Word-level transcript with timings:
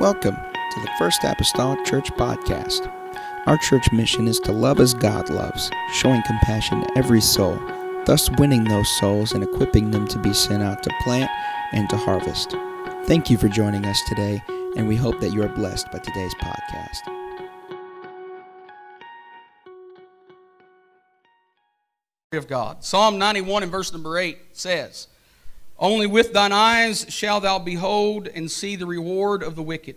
Welcome 0.00 0.36
to 0.36 0.80
the 0.80 0.90
First 0.98 1.24
Apostolic 1.24 1.84
Church 1.84 2.10
Podcast. 2.12 2.90
Our 3.44 3.58
church 3.58 3.92
mission 3.92 4.28
is 4.28 4.40
to 4.40 4.50
love 4.50 4.80
as 4.80 4.94
God 4.94 5.28
loves, 5.28 5.70
showing 5.92 6.22
compassion 6.22 6.80
to 6.80 6.96
every 6.96 7.20
soul, 7.20 7.60
thus 8.06 8.30
winning 8.38 8.64
those 8.64 8.88
souls 8.98 9.32
and 9.32 9.44
equipping 9.44 9.90
them 9.90 10.08
to 10.08 10.18
be 10.18 10.32
sent 10.32 10.62
out 10.62 10.82
to 10.84 10.90
plant 11.02 11.30
and 11.72 11.86
to 11.90 11.98
harvest. 11.98 12.52
Thank 13.04 13.28
you 13.28 13.36
for 13.36 13.48
joining 13.48 13.84
us 13.84 14.00
today, 14.08 14.42
and 14.74 14.88
we 14.88 14.96
hope 14.96 15.20
that 15.20 15.34
you 15.34 15.42
are 15.42 15.48
blessed 15.50 15.92
by 15.92 15.98
today's 15.98 16.34
podcast. 16.36 17.06
of 22.32 22.48
God. 22.48 22.82
Psalm 22.82 23.18
91 23.18 23.64
and 23.64 23.72
verse 23.72 23.92
number 23.92 24.16
8 24.16 24.38
says, 24.52 25.08
Only 25.80 26.06
with 26.06 26.34
thine 26.34 26.52
eyes 26.52 27.06
shalt 27.08 27.42
thou 27.42 27.58
behold 27.58 28.28
and 28.28 28.50
see 28.50 28.76
the 28.76 28.86
reward 28.86 29.42
of 29.42 29.56
the 29.56 29.62
wicked. 29.62 29.96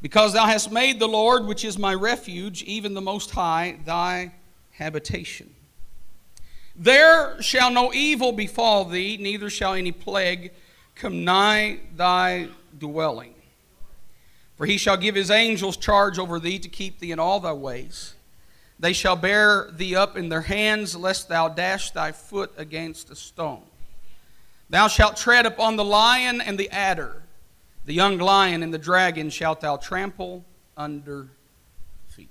Because 0.00 0.32
thou 0.32 0.46
hast 0.46 0.72
made 0.72 0.98
the 0.98 1.06
Lord, 1.06 1.44
which 1.44 1.64
is 1.64 1.78
my 1.78 1.92
refuge, 1.92 2.62
even 2.62 2.94
the 2.94 3.02
Most 3.02 3.30
High, 3.32 3.78
thy 3.84 4.32
habitation. 4.72 5.54
There 6.74 7.40
shall 7.42 7.70
no 7.70 7.92
evil 7.92 8.32
befall 8.32 8.86
thee, 8.86 9.18
neither 9.18 9.50
shall 9.50 9.74
any 9.74 9.92
plague 9.92 10.52
come 10.94 11.24
nigh 11.24 11.80
thy 11.94 12.48
dwelling. 12.78 13.34
For 14.56 14.64
he 14.64 14.78
shall 14.78 14.96
give 14.96 15.14
his 15.14 15.30
angels 15.30 15.76
charge 15.76 16.18
over 16.18 16.40
thee 16.40 16.58
to 16.58 16.68
keep 16.68 17.00
thee 17.00 17.12
in 17.12 17.18
all 17.18 17.40
thy 17.40 17.52
ways. 17.52 18.14
They 18.78 18.94
shall 18.94 19.16
bear 19.16 19.70
thee 19.70 19.94
up 19.94 20.16
in 20.16 20.30
their 20.30 20.42
hands, 20.42 20.96
lest 20.96 21.28
thou 21.28 21.48
dash 21.48 21.90
thy 21.90 22.12
foot 22.12 22.52
against 22.56 23.10
a 23.10 23.16
stone. 23.16 23.65
Thou 24.68 24.88
shalt 24.88 25.16
tread 25.16 25.46
upon 25.46 25.76
the 25.76 25.84
lion 25.84 26.40
and 26.40 26.58
the 26.58 26.68
adder, 26.70 27.22
the 27.84 27.94
young 27.94 28.18
lion 28.18 28.62
and 28.62 28.74
the 28.74 28.78
dragon 28.78 29.30
shalt 29.30 29.60
thou 29.60 29.76
trample 29.76 30.44
under 30.76 31.28
feet. 32.08 32.28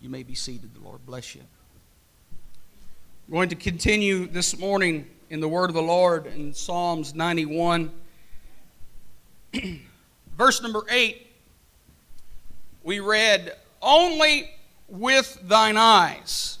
You 0.00 0.08
may 0.08 0.22
be 0.22 0.34
seated. 0.34 0.74
The 0.74 0.80
Lord 0.80 1.04
bless 1.04 1.34
you. 1.34 1.42
I'm 3.26 3.34
going 3.34 3.48
to 3.48 3.56
continue 3.56 4.26
this 4.28 4.58
morning 4.58 5.06
in 5.28 5.40
the 5.40 5.48
word 5.48 5.70
of 5.70 5.74
the 5.74 5.82
Lord 5.82 6.26
in 6.26 6.54
Psalms 6.54 7.14
91. 7.14 7.90
Verse 10.36 10.62
number 10.62 10.84
8, 10.88 11.26
we 12.84 13.00
read, 13.00 13.54
Only 13.82 14.50
with 14.88 15.38
thine 15.42 15.76
eyes 15.76 16.58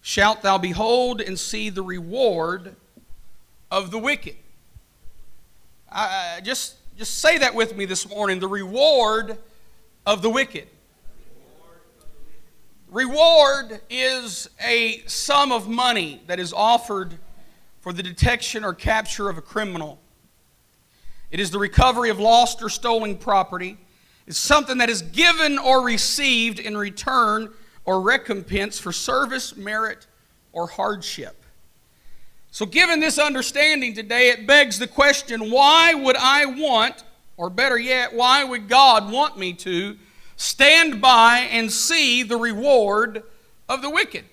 shalt 0.00 0.42
thou 0.42 0.56
behold 0.56 1.20
and 1.20 1.38
see 1.38 1.68
the 1.68 1.82
reward 1.82 2.74
of 3.72 3.90
the 3.90 3.98
wicked. 3.98 4.36
just, 6.42 6.76
just 6.98 7.18
say 7.18 7.38
that 7.38 7.54
with 7.54 7.74
me 7.74 7.86
this 7.86 8.06
morning 8.06 8.38
the 8.38 8.46
reward 8.46 9.38
of 10.04 10.20
the 10.20 10.28
wicked. 10.28 10.68
Reward 12.90 13.80
is 13.88 14.50
a 14.62 14.98
sum 15.06 15.50
of 15.50 15.68
money 15.68 16.20
that 16.26 16.38
is 16.38 16.52
offered 16.52 17.14
for 17.80 17.94
the 17.94 18.02
detection 18.02 18.62
or 18.62 18.74
capture 18.74 19.30
of 19.30 19.38
a 19.38 19.42
criminal. 19.42 19.98
It 21.30 21.40
is 21.40 21.50
the 21.50 21.58
recovery 21.58 22.10
of 22.10 22.20
lost 22.20 22.62
or 22.62 22.68
stolen 22.68 23.16
property 23.16 23.78
It's 24.26 24.38
something 24.38 24.76
that 24.78 24.90
is 24.90 25.00
given 25.00 25.58
or 25.58 25.82
received 25.82 26.58
in 26.58 26.76
return 26.76 27.50
or 27.86 28.02
recompense 28.02 28.78
for 28.78 28.92
service, 28.92 29.56
merit, 29.56 30.06
or 30.52 30.66
hardship. 30.66 31.41
So, 32.54 32.66
given 32.66 33.00
this 33.00 33.18
understanding 33.18 33.94
today, 33.94 34.28
it 34.28 34.46
begs 34.46 34.78
the 34.78 34.86
question 34.86 35.50
why 35.50 35.94
would 35.94 36.16
I 36.16 36.44
want, 36.44 37.02
or 37.38 37.48
better 37.48 37.78
yet, 37.78 38.12
why 38.12 38.44
would 38.44 38.68
God 38.68 39.10
want 39.10 39.38
me 39.38 39.54
to 39.54 39.96
stand 40.36 41.00
by 41.00 41.48
and 41.50 41.72
see 41.72 42.22
the 42.22 42.36
reward 42.36 43.22
of 43.70 43.80
the 43.80 43.88
wicked? 43.88 44.26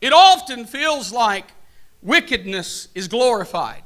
It 0.00 0.12
often 0.12 0.64
feels 0.66 1.12
like 1.12 1.46
wickedness 2.02 2.88
is 2.96 3.06
glorified. 3.06 3.84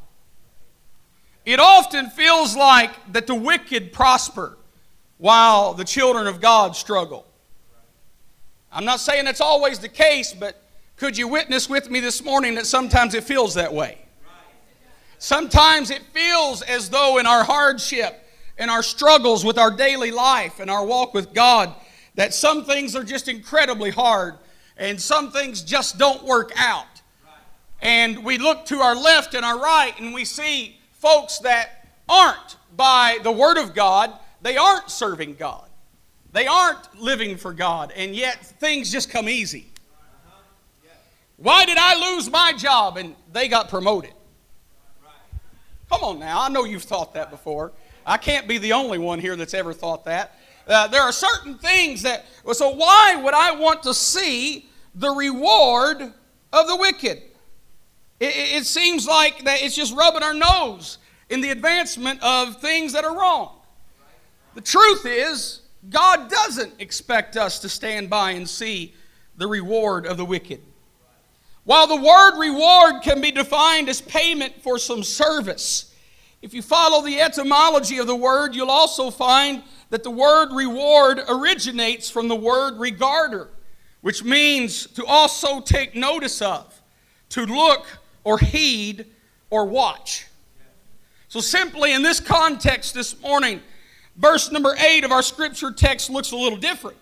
It 1.45 1.61
often 1.61 2.09
feels 2.09 2.57
like 2.57 3.13
that 3.13 3.27
the 3.27 3.35
wicked 3.35 3.93
prosper 3.93 4.57
while 5.19 5.75
the 5.75 5.85
children 5.85 6.27
of 6.27 6.41
God 6.41 6.75
struggle. 6.75 7.27
I'm 8.73 8.87
not 8.87 9.01
saying 9.01 9.27
that's 9.27 9.43
always 9.43 9.81
the 9.81 9.89
case, 9.91 10.33
but 10.33 10.63
could 10.97 11.17
you 11.19 11.29
witness 11.29 11.69
with 11.69 11.91
me 11.91 12.01
this 12.01 12.25
morning 12.25 12.55
that 12.55 12.67
sometimes 12.67 13.15
it 13.15 13.25
feels 13.25 13.55
that 13.55 13.73
way? 13.73 13.99
Sometimes 15.19 15.91
it 15.91 16.03
feels 16.13 16.63
as 16.63 16.91
though 16.91 17.19
in 17.19 17.27
our 17.27 17.45
hardship, 17.45 18.23
in 18.59 18.71
our 18.71 18.83
struggles 18.83 19.45
with 19.45 19.59
our 19.59 19.71
daily 19.71 20.11
life 20.11 20.61
and 20.61 20.71
our 20.71 20.85
walk 20.85 21.15
with 21.15 21.35
God, 21.35 21.75
that 22.15 22.33
some 22.33 22.65
things 22.65 22.97
are 22.97 23.05
just 23.05 23.29
incredibly 23.29 23.91
hard 23.91 24.35
and 24.77 25.01
some 25.01 25.31
things 25.31 25.63
just 25.63 25.99
don't 25.99 26.23
work 26.25 26.53
out. 26.57 26.87
And 27.83 28.25
we 28.25 28.39
look 28.39 28.65
to 28.67 28.79
our 28.79 28.97
left 28.97 29.35
and 29.35 29.45
our 29.45 29.59
right 29.59 29.95
and 29.99 30.15
we 30.15 30.25
see 30.25 30.79
folks 30.93 31.39
that 31.41 31.89
aren't 32.09 32.57
by 32.75 33.19
the 33.23 33.33
Word 33.33 33.59
of 33.59 33.75
God, 33.75 34.13
they 34.43 34.57
aren't 34.57 34.91
serving 34.91 35.35
God. 35.35 35.69
They 36.33 36.47
aren't 36.47 37.01
living 37.01 37.37
for 37.39 37.55
God, 37.55 37.93
and 37.97 38.15
yet 38.15 38.45
things 38.45 38.93
just 38.93 39.09
come 39.09 39.27
easy. 39.27 39.73
Why 41.37 41.65
did 41.67 41.77
I 41.79 42.13
lose 42.13 42.31
my 42.31 42.53
job 42.57 42.97
and 42.97 43.15
they 43.33 43.49
got 43.49 43.69
promoted? 43.69 44.13
Come 45.91 46.03
on 46.03 46.19
now, 46.19 46.43
I 46.43 46.49
know 46.49 46.65
you've 46.65 46.83
thought 46.83 47.15
that 47.15 47.31
before. 47.31 47.73
I 48.05 48.17
can't 48.17 48.49
be 48.49 48.59
the 48.59 48.73
only 48.73 48.99
one 48.99 49.21
here 49.21 49.37
that's 49.37 49.55
ever 49.55 49.73
thought 49.73 50.05
that. 50.07 50.39
Uh, 50.67 50.89
there 50.89 51.03
are 51.03 51.13
certain 51.13 51.59
things 51.59 52.03
that, 52.03 52.25
so 52.53 52.71
why 52.71 53.21
would 53.23 53.35
I 53.35 53.53
want 53.53 53.85
to 53.85 53.95
see 53.95 54.69
the 54.95 55.11
reward 55.11 56.01
of 56.53 56.67
the 56.67 56.77
wicked? 56.77 57.23
It, 58.19 58.35
it 58.35 58.67
seems 58.67 59.07
like 59.07 59.45
that 59.45 59.63
it's 59.63 59.77
just 59.77 59.95
rubbing 59.95 60.23
our 60.23 60.35
nose 60.35 60.99
in 61.29 61.41
the 61.41 61.51
advancement 61.51 62.21
of 62.23 62.61
things 62.61 62.93
that 62.95 63.05
are 63.05 63.17
wrong. 63.17 63.59
The 64.55 64.61
truth 64.61 65.05
is, 65.05 65.61
God 65.91 66.31
doesn't 66.31 66.81
expect 66.81 67.37
us 67.37 67.61
to 67.61 67.69
stand 67.69 68.11
by 68.11 68.33
and 68.33 68.49
see 68.49 68.95
the 69.37 69.47
reward 69.47 70.07
of 70.07 70.17
the 70.17 70.25
wicked. 70.25 70.63
While 71.67 71.89
the 71.89 71.97
word 71.97 72.39
reward 72.39 73.03
can 73.03 73.21
be 73.21 73.33
defined 73.33 73.89
as 73.89 74.01
payment 74.01 74.63
for 74.63 74.79
some 74.79 75.03
service, 75.03 75.93
if 76.41 76.55
you 76.55 76.63
follow 76.63 77.05
the 77.05 77.21
etymology 77.21 77.99
of 77.99 78.07
the 78.07 78.15
word, 78.15 78.55
you'll 78.55 78.71
also 78.71 79.11
find 79.11 79.65
that 79.91 80.05
the 80.05 80.11
word 80.11 80.55
reward 80.55 81.21
originates 81.29 82.09
from 82.09 82.29
the 82.29 82.37
word 82.37 82.79
regarder, 82.79 83.49
which 84.01 84.23
means 84.23 84.87
to 84.87 85.05
also 85.07 85.61
take 85.61 85.97
notice 85.97 86.41
of, 86.41 86.81
to 87.31 87.45
look 87.45 87.85
or 88.23 88.39
heed 88.39 89.07
or 89.51 89.65
watch. 89.65 90.29
So, 91.27 91.41
simply 91.41 91.95
in 91.95 92.03
this 92.03 92.21
context 92.21 92.95
this 92.95 93.21
morning, 93.21 93.61
verse 94.17 94.53
number 94.53 94.77
8 94.79 95.03
of 95.03 95.11
our 95.11 95.23
scripture 95.23 95.73
text 95.73 96.11
looks 96.11 96.31
a 96.31 96.37
little 96.37 96.59
different. 96.59 96.97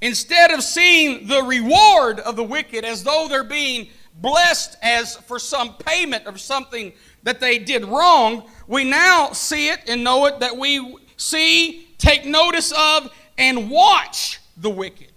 Instead 0.00 0.50
of 0.50 0.62
seeing 0.62 1.26
the 1.26 1.42
reward 1.42 2.20
of 2.20 2.36
the 2.36 2.44
wicked 2.44 2.84
as 2.84 3.04
though 3.04 3.26
they're 3.28 3.44
being 3.44 3.88
blessed 4.14 4.76
as 4.82 5.16
for 5.16 5.38
some 5.38 5.74
payment 5.74 6.26
of 6.26 6.40
something 6.40 6.92
that 7.22 7.40
they 7.40 7.58
did 7.58 7.84
wrong, 7.84 8.48
we 8.66 8.84
now 8.84 9.32
see 9.32 9.68
it 9.68 9.80
and 9.88 10.02
know 10.02 10.26
it 10.26 10.40
that 10.40 10.56
we 10.56 10.96
see, 11.16 11.86
take 11.98 12.24
notice 12.24 12.72
of, 12.72 13.12
and 13.36 13.70
watch 13.70 14.40
the 14.56 14.70
wicked. 14.70 15.08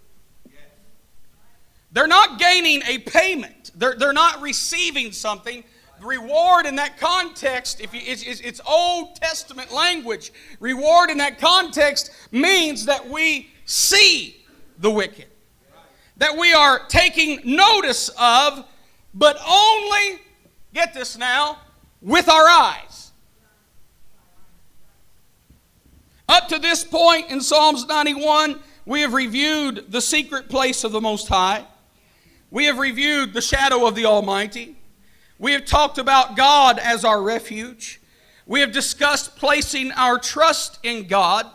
They're 1.93 2.07
not 2.07 2.39
gaining 2.39 2.81
a 2.87 2.97
payment, 2.97 3.71
they're, 3.75 3.95
they're 3.95 4.13
not 4.13 4.41
receiving 4.41 5.11
something. 5.11 5.63
Reward 6.01 6.65
in 6.65 6.75
that 6.75 6.97
context, 6.97 7.79
if 7.79 7.93
you, 7.93 8.01
it's, 8.03 8.23
it's, 8.23 8.41
it's 8.41 8.59
Old 8.67 9.15
Testament 9.15 9.71
language, 9.71 10.33
reward 10.59 11.09
in 11.09 11.17
that 11.19 11.39
context 11.39 12.11
means 12.31 12.85
that 12.87 13.07
we 13.07 13.49
see 13.63 14.42
the 14.77 14.91
wicked, 14.91 15.27
that 16.17 16.37
we 16.37 16.53
are 16.53 16.79
taking 16.87 17.41
notice 17.43 18.09
of, 18.19 18.65
but 19.13 19.37
only, 19.47 20.19
get 20.73 20.93
this 20.93 21.17
now, 21.17 21.59
with 22.01 22.29
our 22.29 22.47
eyes. 22.47 23.11
Up 26.27 26.47
to 26.49 26.59
this 26.59 26.83
point 26.83 27.29
in 27.29 27.41
Psalms 27.41 27.85
91, 27.85 28.59
we 28.85 29.01
have 29.01 29.13
reviewed 29.13 29.91
the 29.91 30.01
secret 30.01 30.49
place 30.49 30.83
of 30.83 30.91
the 30.91 31.01
Most 31.01 31.27
High. 31.27 31.65
We 32.49 32.65
have 32.65 32.77
reviewed 32.77 33.33
the 33.33 33.41
shadow 33.41 33.85
of 33.87 33.95
the 33.95 34.05
Almighty. 34.05 34.75
We 35.39 35.53
have 35.53 35.65
talked 35.65 35.97
about 35.97 36.35
God 36.35 36.79
as 36.79 37.03
our 37.03 37.21
refuge. 37.21 38.01
We 38.45 38.59
have 38.59 38.71
discussed 38.71 39.35
placing 39.35 39.91
our 39.93 40.19
trust 40.19 40.79
in 40.83 41.07
God. 41.07 41.45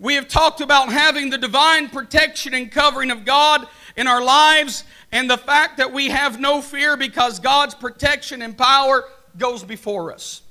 We 0.00 0.14
have 0.14 0.28
talked 0.28 0.60
about 0.60 0.92
having 0.92 1.30
the 1.30 1.38
divine 1.38 1.88
protection 1.88 2.54
and 2.54 2.70
covering 2.70 3.10
of 3.10 3.24
God 3.24 3.66
in 3.96 4.06
our 4.06 4.22
lives 4.22 4.84
and 5.12 5.30
the 5.30 5.38
fact 5.38 5.76
that 5.76 5.92
we 5.92 6.08
have 6.08 6.40
no 6.40 6.60
fear 6.60 6.96
because 6.96 7.38
God's 7.38 7.74
protection 7.74 8.42
and 8.42 8.58
power 8.58 9.04
goes 9.38 9.62
before 9.62 10.12
us. 10.12 10.42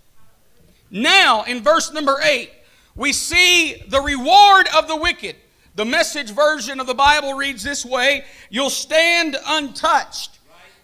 Now, 0.90 1.44
in 1.44 1.62
verse 1.62 1.92
number 1.92 2.19
8, 2.24 2.51
we 2.95 3.12
see 3.12 3.84
the 3.88 4.00
reward 4.00 4.68
of 4.75 4.88
the 4.88 4.95
wicked. 4.95 5.36
The 5.75 5.86
message 5.86 6.30
version 6.30 6.80
of 6.80 6.88
the 6.88 6.94
Bible 6.94 7.34
reads 7.34 7.63
this 7.63 7.84
way 7.86 8.25
You'll 8.50 8.69
stand 8.69 9.36
untouched. 9.45 10.40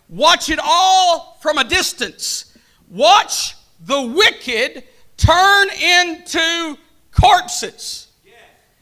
Watch 0.10 0.50
it 0.50 0.60
all 0.62 1.38
from 1.40 1.60
a 1.60 1.64
distance. 1.64 2.58
Watch 2.90 3.56
the 3.80 4.02
wicked 4.02 4.84
turn 5.16 5.70
into 5.70 6.78
corpses. 7.12 8.09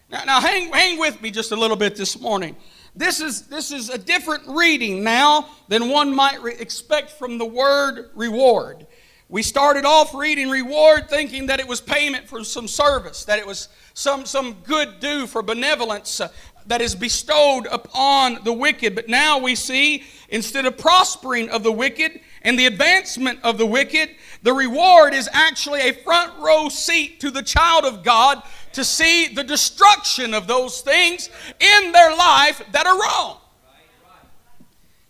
Now, 0.09 0.23
now 0.23 0.41
hang, 0.41 0.71
hang 0.71 0.97
with 0.99 1.21
me 1.21 1.31
just 1.31 1.51
a 1.51 1.55
little 1.55 1.75
bit 1.75 1.95
this 1.95 2.19
morning. 2.19 2.55
This 2.95 3.19
is, 3.19 3.47
this 3.47 3.71
is 3.71 3.89
a 3.89 3.97
different 3.97 4.47
reading 4.47 5.03
now 5.03 5.49
than 5.67 5.89
one 5.89 6.15
might 6.15 6.41
re- 6.41 6.55
expect 6.57 7.11
from 7.11 7.37
the 7.37 7.45
word 7.45 8.09
reward. 8.15 8.87
We 9.29 9.43
started 9.43 9.83
off 9.83 10.15
reading 10.15 10.49
reward 10.49 11.09
thinking 11.09 11.47
that 11.47 11.59
it 11.59 11.67
was 11.67 11.81
payment 11.81 12.29
for 12.29 12.45
some 12.45 12.69
service, 12.69 13.25
that 13.25 13.37
it 13.37 13.45
was 13.45 13.67
some, 13.93 14.25
some 14.25 14.53
good 14.63 15.01
due 15.01 15.27
for 15.27 15.43
benevolence 15.43 16.21
uh, 16.21 16.29
that 16.67 16.81
is 16.81 16.95
bestowed 16.95 17.65
upon 17.67 18.39
the 18.45 18.53
wicked. 18.53 18.95
But 18.95 19.09
now 19.09 19.37
we 19.37 19.55
see, 19.55 20.05
instead 20.29 20.65
of 20.65 20.77
prospering 20.77 21.49
of 21.49 21.63
the 21.63 21.71
wicked 21.71 22.21
and 22.41 22.57
the 22.57 22.65
advancement 22.65 23.39
of 23.43 23.57
the 23.57 23.65
wicked, 23.65 24.11
the 24.43 24.53
reward 24.53 25.13
is 25.13 25.29
actually 25.33 25.81
a 25.81 25.93
front 25.93 26.37
row 26.39 26.69
seat 26.69 27.19
to 27.19 27.29
the 27.29 27.43
child 27.43 27.83
of 27.83 28.03
God 28.03 28.41
to 28.73 28.83
see 28.83 29.27
the 29.27 29.43
destruction 29.43 30.33
of 30.33 30.47
those 30.47 30.81
things 30.81 31.29
in 31.59 31.91
their 31.91 32.15
life 32.15 32.61
that 32.71 32.85
are 32.85 32.99
wrong. 32.99 33.37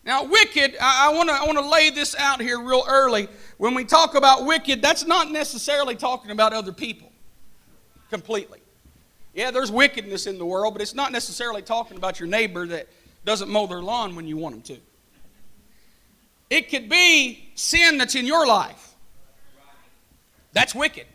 Now, 0.04 0.24
wicked, 0.24 0.77
I, 0.80 1.09
I 1.09 1.13
want 1.13 1.27
to 1.27 1.39
wanna 1.45 1.69
lay 1.69 1.89
this 1.89 2.15
out 2.15 2.42
here 2.42 2.59
real 2.62 2.86
early. 2.88 3.27
When 3.57 3.74
we 3.74 3.83
talk 3.83 4.15
about 4.15 4.45
wicked, 4.45 4.81
that's 4.81 5.06
not 5.06 5.31
necessarily 5.31 5.95
talking 5.95 6.31
about 6.31 6.54
other 6.54 6.71
people 6.71 7.12
completely. 8.09 8.59
Yeah, 9.33 9.51
there's 9.51 9.71
wickedness 9.71 10.25
in 10.25 10.38
the 10.38 10.45
world, 10.45 10.74
but 10.74 10.81
it's 10.81 10.95
not 10.95 11.12
necessarily 11.12 11.62
talking 11.62 11.98
about 11.98 12.19
your 12.19 12.27
neighbor 12.27 12.65
that 12.68 12.88
doesn't 13.25 13.50
mow 13.50 13.68
their 13.68 13.81
lawn 13.81 14.15
when 14.15 14.27
you 14.27 14.38
want 14.38 14.56
them 14.56 14.77
to. 14.77 14.81
It 16.50 16.69
could 16.69 16.88
be 16.88 17.50
sin 17.56 17.98
that's 17.98 18.15
in 18.15 18.25
your 18.25 18.48
life. 18.48 18.95
That's 20.54 20.74
wicked. 20.74 21.06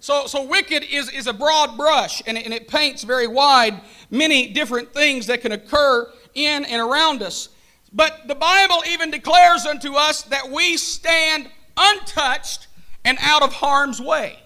So, 0.00 0.26
so 0.26 0.44
wicked 0.44 0.84
is, 0.84 1.10
is 1.10 1.26
a 1.26 1.32
broad 1.32 1.76
brush, 1.76 2.22
and 2.26 2.38
it, 2.38 2.44
and 2.44 2.54
it 2.54 2.68
paints 2.68 3.02
very 3.02 3.26
wide 3.26 3.80
many 4.10 4.48
different 4.48 4.92
things 4.94 5.26
that 5.26 5.40
can 5.40 5.52
occur 5.52 6.10
in 6.34 6.64
and 6.64 6.80
around 6.80 7.22
us. 7.22 7.48
But 7.92 8.28
the 8.28 8.34
Bible 8.34 8.82
even 8.88 9.10
declares 9.10 9.66
unto 9.66 9.94
us 9.94 10.22
that 10.24 10.50
we 10.50 10.76
stand 10.76 11.50
untouched 11.76 12.68
and 13.04 13.18
out 13.20 13.42
of 13.42 13.52
harm's 13.52 14.00
way. 14.00 14.38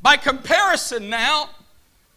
By 0.00 0.16
comparison 0.16 1.08
now, 1.08 1.50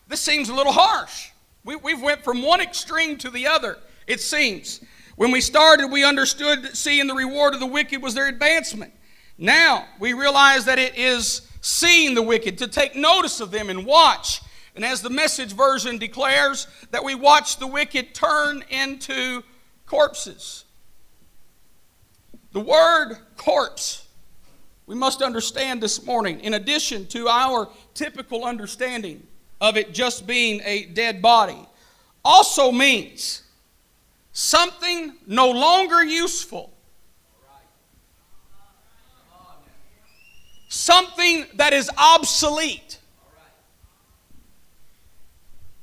this 0.08 0.22
seems 0.22 0.50
a 0.50 0.54
little 0.54 0.74
harsh. 0.74 1.30
We, 1.64 1.76
we've 1.76 2.02
went 2.02 2.24
from 2.24 2.42
one 2.42 2.62
extreme 2.62 3.18
to 3.20 3.30
the 3.30 3.48
other, 3.48 3.78
it 4.08 4.22
seems. 4.22 4.82
When 5.16 5.32
we 5.32 5.42
started, 5.42 5.88
we 5.88 6.04
understood 6.04 6.64
that 6.64 6.78
seeing 6.78 7.08
the 7.08 7.16
reward 7.16 7.54
of 7.54 7.60
the 7.60 7.66
wicked 7.66 8.02
was 8.02 8.14
their 8.14 8.28
advancement. 8.28 8.94
Now 9.38 9.86
we 10.00 10.14
realize 10.14 10.66
that 10.66 10.80
it 10.80 10.98
is 10.98 11.42
seeing 11.62 12.16
the 12.16 12.22
wicked, 12.22 12.58
to 12.60 12.68
take 12.68 12.96
notice 12.96 13.40
of 13.40 13.52
them 13.52 13.70
and 13.70 13.86
watch 13.86 14.42
and 14.78 14.86
as 14.86 15.02
the 15.02 15.10
message 15.10 15.54
version 15.54 15.98
declares, 15.98 16.68
that 16.92 17.04
we 17.04 17.16
watch 17.16 17.58
the 17.58 17.66
wicked 17.66 18.14
turn 18.14 18.64
into 18.70 19.44
corpses. 19.88 20.66
The 22.52 22.60
word 22.60 23.18
corpse, 23.38 24.06
we 24.86 24.94
must 24.94 25.24
understand 25.24 25.82
this 25.82 26.06
morning, 26.06 26.40
in 26.42 26.54
addition 26.54 27.08
to 27.08 27.28
our 27.28 27.68
typical 27.96 28.46
understanding 28.46 29.26
of 29.60 29.78
it 29.78 29.96
just 29.96 30.28
being 30.28 30.62
a 30.64 30.86
dead 30.86 31.24
body, 31.24 31.68
also 32.24 32.72
means 32.72 33.42
something 34.32 35.16
no 35.26 35.50
longer 35.50 36.04
useful. 36.04 36.72
Something 41.28 41.58
that 41.58 41.74
is 41.74 41.90
obsolete. 41.98 43.00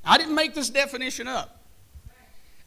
I 0.03 0.17
didn't 0.17 0.35
make 0.35 0.53
this 0.53 0.69
definition 0.69 1.27
up. 1.27 1.61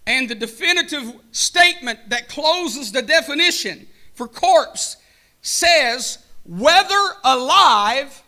And 0.06 0.28
the 0.28 0.34
definitive 0.34 1.12
statement 1.32 1.98
that 2.08 2.28
closes 2.28 2.92
the 2.92 3.02
definition 3.02 3.86
for 4.14 4.26
corpse 4.26 4.96
says 5.42 6.18
whether 6.44 7.12
alive 7.24 8.22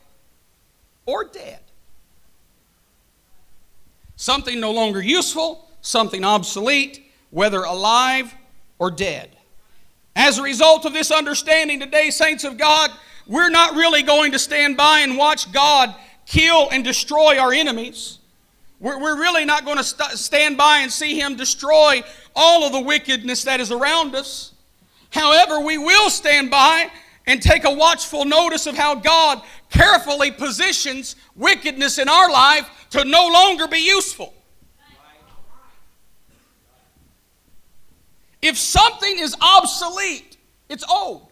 or 1.06 1.24
dead. 1.24 1.60
Something 4.16 4.60
no 4.60 4.72
longer 4.72 5.00
useful, 5.00 5.68
something 5.80 6.24
obsolete, 6.24 7.10
whether 7.30 7.62
alive 7.62 8.34
or 8.78 8.90
dead. 8.90 9.30
As 10.14 10.38
a 10.38 10.42
result 10.42 10.84
of 10.84 10.92
this 10.92 11.10
understanding 11.10 11.80
today, 11.80 12.10
saints 12.10 12.44
of 12.44 12.58
God, 12.58 12.90
we're 13.30 13.48
not 13.48 13.76
really 13.76 14.02
going 14.02 14.32
to 14.32 14.40
stand 14.40 14.76
by 14.76 15.00
and 15.00 15.16
watch 15.16 15.52
God 15.52 15.94
kill 16.26 16.68
and 16.70 16.82
destroy 16.82 17.38
our 17.38 17.52
enemies. 17.52 18.18
We're, 18.80 19.00
we're 19.00 19.20
really 19.20 19.44
not 19.44 19.64
going 19.64 19.76
to 19.76 19.84
st- 19.84 20.18
stand 20.18 20.56
by 20.56 20.78
and 20.78 20.90
see 20.90 21.16
Him 21.16 21.36
destroy 21.36 22.02
all 22.34 22.64
of 22.64 22.72
the 22.72 22.80
wickedness 22.80 23.44
that 23.44 23.60
is 23.60 23.70
around 23.70 24.16
us. 24.16 24.52
However, 25.10 25.60
we 25.60 25.78
will 25.78 26.10
stand 26.10 26.50
by 26.50 26.90
and 27.24 27.40
take 27.40 27.62
a 27.62 27.72
watchful 27.72 28.24
notice 28.24 28.66
of 28.66 28.76
how 28.76 28.96
God 28.96 29.40
carefully 29.70 30.32
positions 30.32 31.14
wickedness 31.36 31.98
in 31.98 32.08
our 32.08 32.28
life 32.32 32.68
to 32.90 33.04
no 33.04 33.28
longer 33.28 33.68
be 33.68 33.78
useful. 33.78 34.34
If 38.42 38.58
something 38.58 39.20
is 39.20 39.36
obsolete, 39.40 40.36
it's 40.68 40.82
old. 40.90 41.29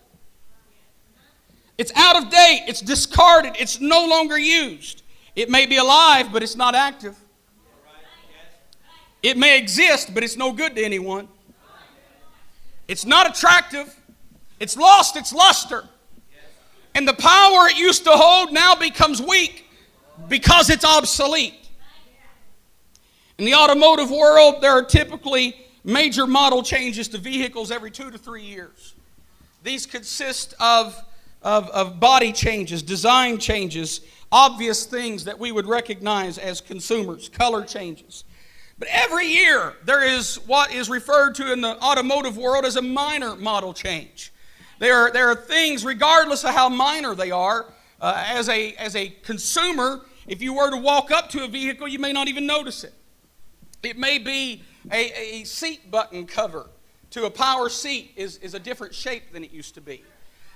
It's 1.79 1.93
out 1.95 2.17
of 2.17 2.31
date, 2.31 2.65
it's 2.67 2.81
discarded, 2.81 3.55
it's 3.59 3.81
no 3.81 4.05
longer 4.05 4.37
used. 4.37 5.03
It 5.37 5.49
may 5.49 5.67
be 5.67 5.77
alive, 5.77 6.33
but 6.33 6.43
it's 6.43 6.57
not 6.57 6.75
active. 6.75 7.17
It 9.23 9.37
may 9.37 9.59
exist, 9.59 10.13
but 10.13 10.23
it's 10.25 10.37
no 10.37 10.53
good 10.53 10.75
to 10.77 10.83
anyone. 10.83 11.29
It's 12.89 13.05
not 13.05 13.29
attractive. 13.29 13.95
It's 14.61 14.77
lost 14.77 15.17
its 15.17 15.33
luster. 15.33 15.85
And 16.95 17.07
the 17.07 17.15
power 17.15 17.69
it 17.69 17.77
used 17.77 18.05
to 18.05 18.11
hold 18.11 18.53
now 18.53 18.75
becomes 18.75 19.23
weak 19.23 19.67
because 20.29 20.71
it's 20.71 20.85
obsolete. 20.85 21.55
In 23.39 23.45
the 23.45 23.55
automotive 23.55 24.11
world, 24.11 24.61
there 24.61 24.73
are 24.73 24.83
typically 24.83 25.55
major 25.85 26.27
model 26.27 26.63
changes 26.63 27.07
to 27.09 27.19
vehicles 27.19 27.71
every 27.71 27.91
two 27.91 28.11
to 28.11 28.19
three 28.19 28.43
years. 28.43 28.95
These 29.63 29.87
consist 29.87 30.55
of, 30.59 31.01
of, 31.43 31.69
of 31.71 32.01
body 32.01 32.33
changes, 32.33 32.83
design 32.83 33.39
changes, 33.39 34.01
obvious 34.31 34.85
things 34.85 35.25
that 35.25 35.39
we 35.39 35.53
would 35.53 35.67
recognize 35.67 36.39
as 36.39 36.61
consumers, 36.61 37.29
color 37.29 37.65
changes. 37.65 38.25
But 38.79 38.89
every 38.91 39.27
year, 39.27 39.75
there 39.85 40.05
is 40.05 40.37
what 40.47 40.73
is 40.73 40.89
referred 40.89 41.35
to 41.37 41.53
in 41.53 41.61
the 41.61 41.81
automotive 41.83 42.37
world 42.37 42.65
as 42.65 42.77
a 42.77 42.83
minor 42.83 43.35
model 43.35 43.73
change. 43.73 44.33
There 44.79 44.95
are, 44.95 45.11
there 45.11 45.29
are 45.29 45.35
things, 45.35 45.85
regardless 45.85 46.45
of 46.45 46.51
how 46.51 46.69
minor 46.69 47.15
they 47.15 47.33
are, 47.33 47.67
uh, 48.01 48.25
as, 48.29 48.49
a, 48.49 48.75
as 48.75 48.95
a 48.95 49.09
consumer, 49.09 50.03
if 50.29 50.41
you 50.41 50.55
were 50.55 50.71
to 50.71 50.77
walk 50.77 51.11
up 51.11 51.29
to 51.31 51.45
a 51.45 51.49
vehicle, 51.49 51.89
you 51.89 51.99
may 51.99 52.13
not 52.13 52.29
even 52.29 52.47
notice 52.47 52.85
it. 52.85 52.95
It 53.83 53.99
may 53.99 54.19
be 54.19 54.63
a, 54.93 55.41
a 55.41 55.45
seat 55.45 55.91
button 55.91 56.27
cover 56.27 56.71
to 57.11 57.25
a 57.25 57.31
power 57.31 57.69
seat 57.69 58.13
is, 58.17 58.37
is 58.39 58.55
a 58.55 58.61
different 58.61 58.95
shape 58.95 59.33
than 59.33 59.43
it 59.43 59.51
used 59.51 59.75
to 59.75 59.81
be. 59.81 60.05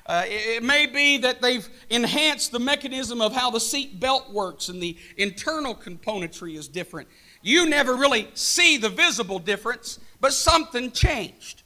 Uh, 0.06 0.24
it, 0.26 0.56
it, 0.56 0.62
may 0.62 0.86
be 0.86 1.18
that 1.18 1.40
they've 1.40 1.68
enhanced 1.88 2.50
the 2.50 2.58
mechanism 2.58 3.20
of 3.20 3.32
how 3.32 3.50
the 3.50 3.60
seat 3.60 4.00
belt 4.00 4.32
works 4.32 4.68
and 4.68 4.82
the 4.82 4.96
internal 5.16 5.74
componentry 5.74 6.56
is 6.56 6.66
different. 6.66 7.08
You 7.40 7.68
never 7.68 7.94
really 7.94 8.28
see 8.34 8.78
the 8.78 8.88
visible 8.88 9.38
difference, 9.38 10.00
but 10.20 10.32
something 10.32 10.90
changed. 10.90 11.62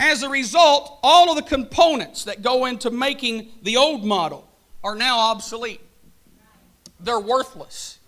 As 0.00 0.22
a 0.22 0.28
result, 0.28 0.98
all 1.02 1.30
of 1.30 1.36
the 1.36 1.42
components 1.42 2.24
that 2.24 2.42
go 2.42 2.66
into 2.66 2.90
making 2.90 3.50
the 3.62 3.76
old 3.76 4.04
model 4.04 4.48
are 4.82 4.96
now 4.96 5.18
obsolete. 5.18 5.80
They're 7.00 7.20
worthless. 7.20 7.98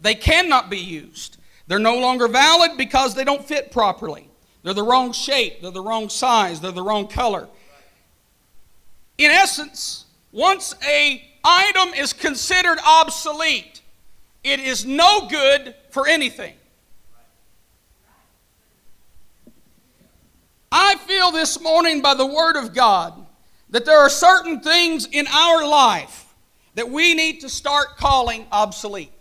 They 0.00 0.14
cannot 0.14 0.68
be 0.68 0.78
used. 0.78 1.36
They're 1.68 1.78
no 1.78 1.98
longer 1.98 2.28
valid 2.28 2.72
because 2.76 3.14
they 3.14 3.24
don't 3.24 3.44
fit 3.44 3.70
properly. 3.70 4.28
They're 4.62 4.74
the 4.74 4.82
wrong 4.82 5.12
shape, 5.12 5.60
they're 5.60 5.70
the 5.70 5.82
wrong 5.82 6.08
size, 6.08 6.60
they're 6.60 6.70
the 6.70 6.82
wrong 6.82 7.08
color. 7.08 7.48
In 9.22 9.30
essence, 9.30 10.06
once 10.32 10.74
a 10.84 11.22
item 11.44 11.94
is 11.94 12.12
considered 12.12 12.78
obsolete, 12.84 13.80
it 14.42 14.58
is 14.58 14.84
no 14.84 15.28
good 15.28 15.76
for 15.90 16.08
anything. 16.08 16.54
I 20.72 20.96
feel 21.06 21.30
this 21.30 21.60
morning 21.60 22.02
by 22.02 22.14
the 22.14 22.26
Word 22.26 22.56
of 22.56 22.74
God 22.74 23.14
that 23.70 23.84
there 23.84 23.98
are 23.98 24.10
certain 24.10 24.60
things 24.60 25.06
in 25.06 25.28
our 25.28 25.68
life 25.68 26.34
that 26.74 26.90
we 26.90 27.14
need 27.14 27.42
to 27.42 27.48
start 27.48 27.96
calling 27.98 28.48
obsolete. 28.50 29.12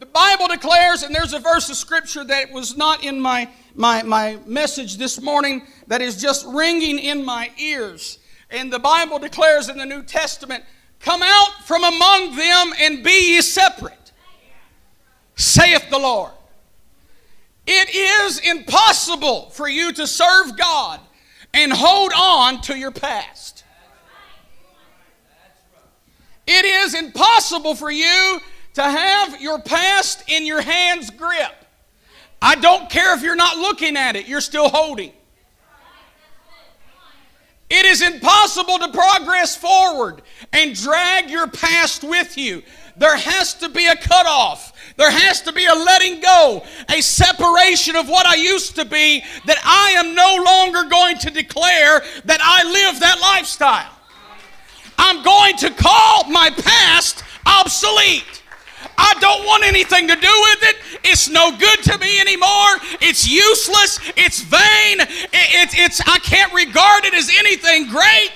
The 0.00 0.06
Bible 0.06 0.48
declares, 0.48 1.04
and 1.04 1.14
there's 1.14 1.32
a 1.32 1.38
verse 1.38 1.70
of 1.70 1.76
scripture 1.76 2.24
that 2.24 2.50
was 2.50 2.76
not 2.76 3.04
in 3.04 3.20
my, 3.20 3.48
my, 3.76 4.02
my 4.02 4.38
message 4.46 4.96
this 4.96 5.20
morning 5.20 5.62
that 5.86 6.00
is 6.00 6.20
just 6.20 6.46
ringing 6.46 6.98
in 6.98 7.24
my 7.24 7.50
ears. 7.58 8.18
And 8.50 8.72
the 8.72 8.78
Bible 8.78 9.18
declares 9.18 9.68
in 9.68 9.78
the 9.78 9.86
New 9.86 10.02
Testament, 10.02 10.64
Come 10.98 11.22
out 11.22 11.50
from 11.64 11.84
among 11.84 12.36
them 12.36 12.72
and 12.80 13.04
be 13.04 13.34
ye 13.34 13.42
separate, 13.42 14.12
saith 15.36 15.90
the 15.90 15.98
Lord. 15.98 16.32
It 17.66 17.94
is 17.94 18.38
impossible 18.38 19.50
for 19.50 19.68
you 19.68 19.92
to 19.92 20.06
serve 20.06 20.56
God 20.56 21.00
and 21.52 21.72
hold 21.72 22.12
on 22.16 22.60
to 22.62 22.78
your 22.78 22.92
past. 22.92 23.64
It 26.46 26.64
is 26.64 26.94
impossible 26.94 27.74
for 27.74 27.90
you 27.90 28.40
to 28.74 28.82
have 28.82 29.40
your 29.40 29.60
past 29.60 30.22
in 30.28 30.46
your 30.46 30.62
hands 30.62 31.10
grip. 31.10 31.65
I 32.40 32.54
don't 32.54 32.88
care 32.90 33.14
if 33.16 33.22
you're 33.22 33.36
not 33.36 33.56
looking 33.56 33.96
at 33.96 34.16
it, 34.16 34.28
you're 34.28 34.40
still 34.40 34.68
holding. 34.68 35.12
It 37.68 37.84
is 37.84 38.00
impossible 38.00 38.78
to 38.78 38.88
progress 38.92 39.56
forward 39.56 40.22
and 40.52 40.74
drag 40.74 41.30
your 41.30 41.48
past 41.48 42.04
with 42.04 42.38
you. 42.38 42.62
There 42.96 43.16
has 43.16 43.54
to 43.54 43.68
be 43.68 43.86
a 43.86 43.96
cutoff. 43.96 44.72
There 44.96 45.10
has 45.10 45.42
to 45.42 45.52
be 45.52 45.66
a 45.66 45.74
letting 45.74 46.20
go, 46.20 46.64
a 46.88 47.00
separation 47.00 47.96
of 47.96 48.08
what 48.08 48.24
I 48.26 48.36
used 48.36 48.76
to 48.76 48.84
be, 48.84 49.22
that 49.46 49.58
I 49.64 49.90
am 49.98 50.14
no 50.14 50.42
longer 50.44 50.88
going 50.88 51.18
to 51.18 51.30
declare 51.30 52.02
that 52.24 52.40
I 52.40 52.62
live 52.64 53.00
that 53.00 53.20
lifestyle. 53.20 53.90
I'm 54.96 55.22
going 55.22 55.56
to 55.58 55.70
call 55.70 56.30
my 56.30 56.50
past 56.50 57.24
obsolete. 57.44 58.42
I 58.98 59.14
don't 59.20 59.44
want 59.44 59.64
anything 59.64 60.08
to 60.08 60.14
do 60.14 60.20
with 60.20 60.62
it. 60.62 60.76
It's 61.04 61.28
no 61.28 61.56
good 61.56 61.82
to 61.84 61.98
me 61.98 62.20
anymore. 62.20 62.76
It's 63.00 63.28
useless. 63.28 64.00
It's 64.16 64.42
vain. 64.42 65.00
It, 65.00 65.30
it, 65.32 65.78
it's, 65.78 66.00
I 66.00 66.18
can't 66.18 66.52
regard 66.52 67.04
it 67.04 67.14
as 67.14 67.30
anything 67.38 67.88
great. 67.88 68.32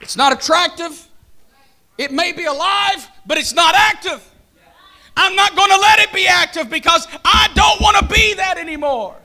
It's 0.00 0.16
not 0.16 0.32
attractive. 0.32 1.06
It 1.98 2.12
may 2.12 2.32
be 2.32 2.44
alive, 2.44 3.08
but 3.26 3.38
it's 3.38 3.54
not 3.54 3.74
active. 3.74 4.24
I'm 5.16 5.34
not 5.34 5.56
going 5.56 5.70
to 5.70 5.78
let 5.78 5.98
it 5.98 6.12
be 6.12 6.28
active 6.28 6.70
because 6.70 7.08
I 7.24 7.48
don't 7.54 7.80
want 7.80 7.96
to 7.96 8.14
be 8.14 8.34
that 8.34 8.56
anymore. 8.56 9.16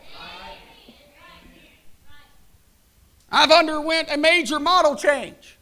I've 3.32 3.52
underwent 3.52 4.10
a 4.12 4.18
major 4.18 4.60
model 4.60 4.96
change. 4.96 5.53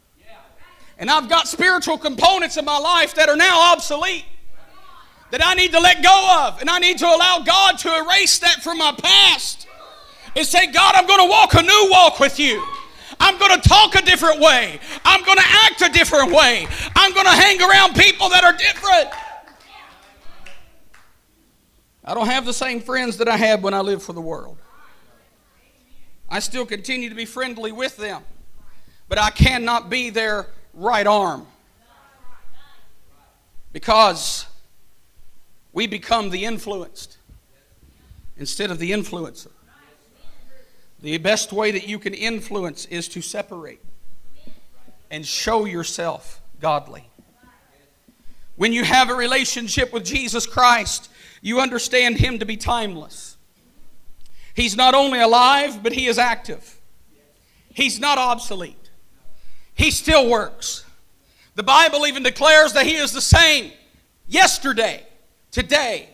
And 0.98 1.10
I've 1.10 1.28
got 1.28 1.48
spiritual 1.48 1.98
components 1.98 2.56
in 2.56 2.64
my 2.64 2.78
life 2.78 3.14
that 3.14 3.28
are 3.28 3.36
now 3.36 3.72
obsolete. 3.72 4.24
That 5.30 5.44
I 5.44 5.54
need 5.54 5.72
to 5.72 5.80
let 5.80 6.02
go 6.02 6.46
of. 6.46 6.60
And 6.60 6.68
I 6.68 6.78
need 6.78 6.98
to 6.98 7.06
allow 7.06 7.42
God 7.44 7.78
to 7.78 7.88
erase 8.04 8.38
that 8.40 8.62
from 8.62 8.78
my 8.78 8.92
past. 8.92 9.66
And 10.36 10.46
say, 10.46 10.70
God, 10.70 10.94
I'm 10.94 11.06
going 11.06 11.20
to 11.20 11.30
walk 11.30 11.54
a 11.54 11.62
new 11.62 11.88
walk 11.90 12.20
with 12.20 12.38
you. 12.38 12.62
I'm 13.18 13.38
going 13.38 13.58
to 13.60 13.68
talk 13.68 13.94
a 13.94 14.02
different 14.02 14.40
way. 14.40 14.78
I'm 15.04 15.24
going 15.24 15.38
to 15.38 15.44
act 15.46 15.80
a 15.80 15.88
different 15.88 16.32
way. 16.32 16.66
I'm 16.96 17.12
going 17.14 17.26
to 17.26 17.32
hang 17.32 17.62
around 17.62 17.94
people 17.94 18.28
that 18.30 18.44
are 18.44 18.52
different. 18.52 19.10
I 22.04 22.14
don't 22.14 22.26
have 22.26 22.44
the 22.44 22.52
same 22.52 22.80
friends 22.80 23.18
that 23.18 23.28
I 23.28 23.36
had 23.36 23.62
when 23.62 23.74
I 23.74 23.80
lived 23.80 24.02
for 24.02 24.12
the 24.12 24.20
world. 24.20 24.58
I 26.28 26.40
still 26.40 26.66
continue 26.66 27.08
to 27.10 27.14
be 27.14 27.26
friendly 27.26 27.72
with 27.72 27.96
them, 27.96 28.22
but 29.08 29.18
I 29.18 29.30
cannot 29.30 29.88
be 29.88 30.10
their 30.10 30.48
right 30.74 31.06
arm 31.06 31.46
because 33.72 34.46
we 35.72 35.86
become 35.86 36.30
the 36.30 36.44
influenced 36.44 37.16
instead 38.36 38.70
of 38.70 38.78
the 38.78 38.90
influencer. 38.90 39.50
The 41.00 41.18
best 41.18 41.52
way 41.52 41.70
that 41.72 41.88
you 41.88 41.98
can 41.98 42.14
influence 42.14 42.86
is 42.86 43.08
to 43.08 43.22
separate 43.22 43.80
and 45.10 45.26
show 45.26 45.64
yourself 45.64 46.40
godly. 46.60 47.08
When 48.56 48.72
you 48.72 48.84
have 48.84 49.10
a 49.10 49.14
relationship 49.14 49.92
with 49.92 50.04
Jesus 50.04 50.46
Christ, 50.46 51.10
you 51.40 51.60
understand 51.60 52.18
Him 52.18 52.38
to 52.38 52.46
be 52.46 52.56
timeless. 52.56 53.36
He's 54.54 54.76
not 54.76 54.94
only 54.94 55.20
alive, 55.20 55.82
but 55.82 55.92
he 55.92 56.06
is 56.06 56.18
active. 56.18 56.78
He's 57.72 57.98
not 57.98 58.18
obsolete. 58.18 58.81
He 59.74 59.90
still 59.90 60.28
works. 60.28 60.84
The 61.54 61.62
Bible 61.62 62.06
even 62.06 62.22
declares 62.22 62.72
that 62.74 62.86
he 62.86 62.94
is 62.94 63.12
the 63.12 63.20
same 63.20 63.72
yesterday, 64.26 65.06
today, 65.50 66.08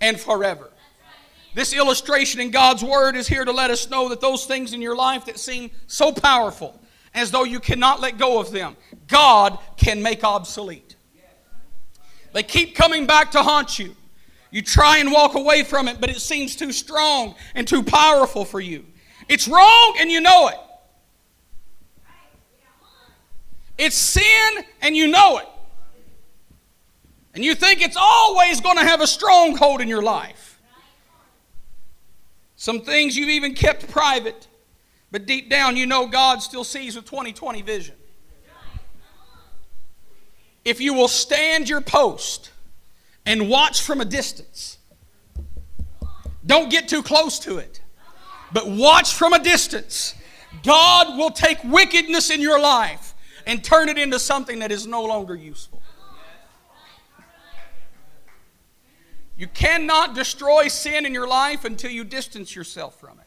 and 0.00 0.18
forever. 0.18 0.70
This 1.54 1.72
illustration 1.72 2.40
in 2.40 2.50
God's 2.50 2.84
Word 2.84 3.16
is 3.16 3.26
here 3.26 3.44
to 3.44 3.52
let 3.52 3.70
us 3.70 3.90
know 3.90 4.08
that 4.08 4.20
those 4.20 4.46
things 4.46 4.72
in 4.72 4.80
your 4.80 4.94
life 4.94 5.24
that 5.26 5.38
seem 5.38 5.70
so 5.86 6.12
powerful, 6.12 6.80
as 7.12 7.30
though 7.30 7.44
you 7.44 7.58
cannot 7.58 8.00
let 8.00 8.18
go 8.18 8.38
of 8.38 8.52
them, 8.52 8.76
God 9.08 9.58
can 9.76 10.00
make 10.00 10.22
obsolete. 10.22 10.96
They 12.32 12.44
keep 12.44 12.76
coming 12.76 13.06
back 13.06 13.32
to 13.32 13.42
haunt 13.42 13.78
you. 13.78 13.96
You 14.52 14.62
try 14.62 14.98
and 14.98 15.12
walk 15.12 15.34
away 15.34 15.64
from 15.64 15.88
it, 15.88 16.00
but 16.00 16.10
it 16.10 16.20
seems 16.20 16.54
too 16.54 16.72
strong 16.72 17.34
and 17.54 17.66
too 17.66 17.82
powerful 17.82 18.44
for 18.44 18.60
you. 18.60 18.84
It's 19.28 19.48
wrong 19.48 19.96
and 19.98 20.10
you 20.10 20.20
know 20.20 20.48
it. 20.48 20.58
It's 23.80 23.96
sin 23.96 24.64
and 24.80 24.94
you 24.94 25.08
know 25.08 25.38
it. 25.38 25.48
And 27.34 27.44
you 27.44 27.54
think 27.54 27.80
it's 27.80 27.96
always 27.98 28.60
going 28.60 28.76
to 28.76 28.84
have 28.84 29.00
a 29.00 29.06
stronghold 29.06 29.80
in 29.80 29.88
your 29.88 30.02
life. 30.02 30.60
Some 32.56 32.82
things 32.82 33.16
you've 33.16 33.30
even 33.30 33.54
kept 33.54 33.90
private, 33.90 34.46
but 35.10 35.26
deep 35.26 35.48
down 35.48 35.76
you 35.76 35.86
know 35.86 36.06
God 36.06 36.42
still 36.42 36.64
sees 36.64 36.94
with 36.94 37.06
2020 37.06 37.62
vision. 37.62 37.94
If 40.64 40.80
you 40.80 40.92
will 40.92 41.08
stand 41.08 41.68
your 41.68 41.80
post, 41.80 42.50
and 43.26 43.48
watch 43.48 43.82
from 43.82 44.00
a 44.00 44.04
distance. 44.04 44.78
Don't 46.44 46.70
get 46.70 46.88
too 46.88 47.02
close 47.02 47.38
to 47.40 47.58
it, 47.58 47.80
but 48.52 48.68
watch 48.68 49.14
from 49.14 49.32
a 49.32 49.38
distance. 49.38 50.14
God 50.64 51.16
will 51.16 51.30
take 51.30 51.58
wickedness 51.64 52.30
in 52.30 52.40
your 52.40 52.60
life 52.60 53.09
and 53.50 53.64
turn 53.64 53.88
it 53.88 53.98
into 53.98 54.16
something 54.16 54.60
that 54.60 54.70
is 54.70 54.86
no 54.86 55.02
longer 55.02 55.34
useful. 55.34 55.82
You 59.36 59.48
cannot 59.48 60.14
destroy 60.14 60.68
sin 60.68 61.04
in 61.04 61.12
your 61.12 61.26
life 61.26 61.64
until 61.64 61.90
you 61.90 62.04
distance 62.04 62.54
yourself 62.54 63.00
from 63.00 63.18
it. 63.18 63.26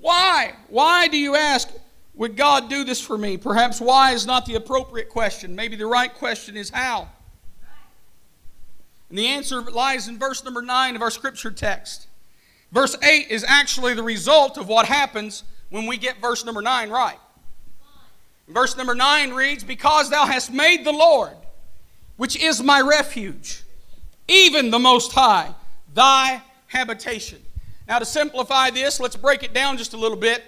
Why? 0.00 0.54
Why 0.68 1.08
do 1.08 1.18
you 1.18 1.34
ask? 1.34 1.68
Would 2.14 2.36
God 2.36 2.70
do 2.70 2.84
this 2.84 3.00
for 3.00 3.18
me? 3.18 3.36
Perhaps 3.36 3.80
why 3.80 4.12
is 4.12 4.24
not 4.24 4.46
the 4.46 4.54
appropriate 4.54 5.08
question. 5.08 5.56
Maybe 5.56 5.74
the 5.74 5.86
right 5.86 6.14
question 6.14 6.56
is 6.56 6.70
how. 6.70 7.08
And 9.08 9.18
the 9.18 9.26
answer 9.26 9.62
lies 9.62 10.06
in 10.06 10.16
verse 10.16 10.44
number 10.44 10.62
9 10.62 10.94
of 10.94 11.02
our 11.02 11.10
scripture 11.10 11.50
text. 11.50 12.06
Verse 12.70 12.96
8 13.02 13.26
is 13.30 13.44
actually 13.48 13.94
the 13.94 14.04
result 14.04 14.58
of 14.58 14.68
what 14.68 14.86
happens 14.86 15.42
when 15.70 15.86
we 15.86 15.96
get 15.96 16.20
verse 16.20 16.44
number 16.44 16.62
9 16.62 16.88
right. 16.90 17.18
Verse 18.52 18.76
number 18.76 18.94
9 18.94 19.32
reads, 19.32 19.64
Because 19.64 20.10
thou 20.10 20.26
hast 20.26 20.52
made 20.52 20.84
the 20.84 20.92
Lord, 20.92 21.36
which 22.16 22.36
is 22.36 22.62
my 22.62 22.80
refuge, 22.80 23.62
even 24.28 24.70
the 24.70 24.78
Most 24.78 25.12
High, 25.12 25.54
thy 25.94 26.42
habitation. 26.66 27.38
Now, 27.88 27.98
to 27.98 28.04
simplify 28.04 28.70
this, 28.70 29.00
let's 29.00 29.16
break 29.16 29.42
it 29.42 29.52
down 29.52 29.76
just 29.76 29.94
a 29.94 29.96
little 29.96 30.16
bit 30.16 30.42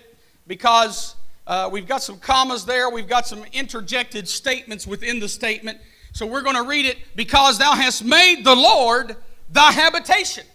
because 0.46 1.16
uh, 1.46 1.68
we've 1.70 1.86
got 1.86 2.02
some 2.02 2.18
commas 2.18 2.64
there. 2.64 2.90
We've 2.90 3.08
got 3.08 3.26
some 3.26 3.44
interjected 3.52 4.28
statements 4.28 4.86
within 4.86 5.18
the 5.18 5.28
statement. 5.28 5.78
So 6.12 6.26
we're 6.26 6.42
going 6.42 6.56
to 6.56 6.62
read 6.62 6.86
it 6.86 6.98
because 7.16 7.58
thou 7.58 7.72
hast 7.72 8.04
made 8.04 8.44
the 8.44 8.54
Lord 8.54 9.16
thy 9.50 9.72
habitation. 9.72 10.46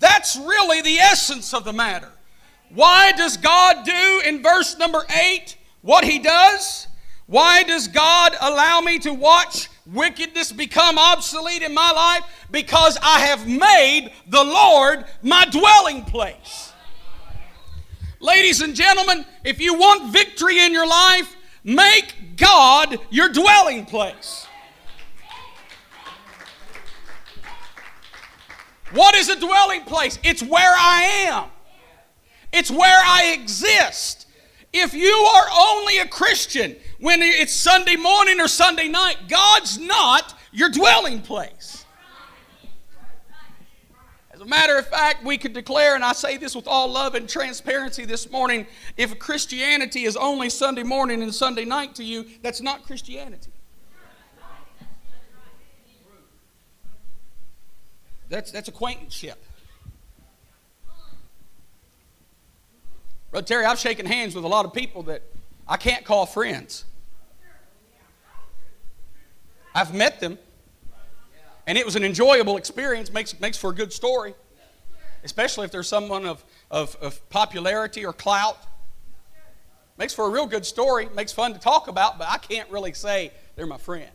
That's 0.00 0.36
really 0.36 0.82
the 0.82 0.98
essence 0.98 1.54
of 1.54 1.64
the 1.64 1.72
matter. 1.72 2.10
Why 2.70 3.12
does 3.12 3.36
God 3.36 3.84
do 3.84 4.22
in 4.24 4.42
verse 4.42 4.76
number 4.76 5.04
8 5.08 5.56
what 5.82 6.04
he 6.04 6.18
does? 6.18 6.86
Why 7.26 7.62
does 7.62 7.88
God 7.88 8.34
allow 8.40 8.80
me 8.80 8.98
to 9.00 9.12
watch 9.12 9.68
wickedness 9.86 10.52
become 10.52 10.98
obsolete 10.98 11.62
in 11.62 11.74
my 11.74 11.90
life? 11.90 12.24
Because 12.50 12.98
I 13.02 13.20
have 13.20 13.46
made 13.46 14.12
the 14.28 14.42
Lord 14.42 15.04
my 15.22 15.44
dwelling 15.46 16.04
place. 16.04 16.72
Ladies 18.20 18.60
and 18.60 18.74
gentlemen, 18.74 19.24
if 19.44 19.60
you 19.60 19.74
want 19.74 20.12
victory 20.12 20.60
in 20.60 20.72
your 20.72 20.86
life, 20.86 21.34
make 21.64 22.36
God 22.36 22.98
your 23.10 23.28
dwelling 23.28 23.84
place. 23.84 24.46
What 28.92 29.14
is 29.16 29.28
a 29.28 29.40
dwelling 29.40 29.82
place? 29.82 30.18
It's 30.22 30.42
where 30.42 30.74
I 30.76 31.26
am. 31.28 31.44
It's 32.52 32.70
where 32.70 33.00
I 33.04 33.34
exist. 33.40 34.26
If 34.72 34.94
you 34.94 35.12
are 35.12 35.46
only 35.54 35.98
a 35.98 36.06
Christian 36.06 36.76
when 36.98 37.20
it's 37.20 37.52
Sunday 37.52 37.96
morning 37.96 38.40
or 38.40 38.48
Sunday 38.48 38.88
night, 38.88 39.28
God's 39.28 39.78
not 39.78 40.38
your 40.50 40.70
dwelling 40.70 41.20
place. 41.20 41.84
As 44.30 44.40
a 44.40 44.46
matter 44.46 44.78
of 44.78 44.86
fact, 44.86 45.24
we 45.24 45.36
could 45.36 45.52
declare, 45.52 45.94
and 45.94 46.02
I 46.02 46.12
say 46.12 46.38
this 46.38 46.56
with 46.56 46.66
all 46.66 46.90
love 46.90 47.14
and 47.14 47.28
transparency 47.28 48.06
this 48.06 48.30
morning 48.30 48.66
if 48.96 49.18
Christianity 49.18 50.04
is 50.04 50.16
only 50.16 50.48
Sunday 50.48 50.82
morning 50.82 51.22
and 51.22 51.34
Sunday 51.34 51.66
night 51.66 51.94
to 51.96 52.04
you, 52.04 52.24
that's 52.40 52.62
not 52.62 52.84
Christianity. 52.84 53.52
That's, 58.30 58.50
that's 58.50 58.68
acquaintanceship. 58.68 59.44
Brother 63.32 63.46
Terry, 63.46 63.64
I've 63.64 63.78
shaken 63.78 64.04
hands 64.04 64.34
with 64.34 64.44
a 64.44 64.48
lot 64.48 64.66
of 64.66 64.74
people 64.74 65.04
that 65.04 65.22
I 65.66 65.78
can't 65.78 66.04
call 66.04 66.26
friends. 66.26 66.84
I've 69.74 69.94
met 69.94 70.20
them, 70.20 70.38
and 71.66 71.78
it 71.78 71.86
was 71.86 71.96
an 71.96 72.04
enjoyable 72.04 72.58
experience. 72.58 73.10
Makes, 73.10 73.40
makes 73.40 73.56
for 73.56 73.70
a 73.70 73.74
good 73.74 73.90
story, 73.90 74.34
especially 75.24 75.64
if 75.64 75.72
there's 75.72 75.88
someone 75.88 76.26
of, 76.26 76.44
of, 76.70 76.94
of 77.00 77.26
popularity 77.30 78.04
or 78.04 78.12
clout. 78.12 78.58
Makes 79.96 80.12
for 80.12 80.26
a 80.26 80.30
real 80.30 80.46
good 80.46 80.66
story. 80.66 81.08
Makes 81.16 81.32
fun 81.32 81.54
to 81.54 81.58
talk 81.58 81.88
about, 81.88 82.18
but 82.18 82.28
I 82.28 82.36
can't 82.36 82.68
really 82.68 82.92
say 82.92 83.32
they're 83.56 83.66
my 83.66 83.78
friend. 83.78 84.10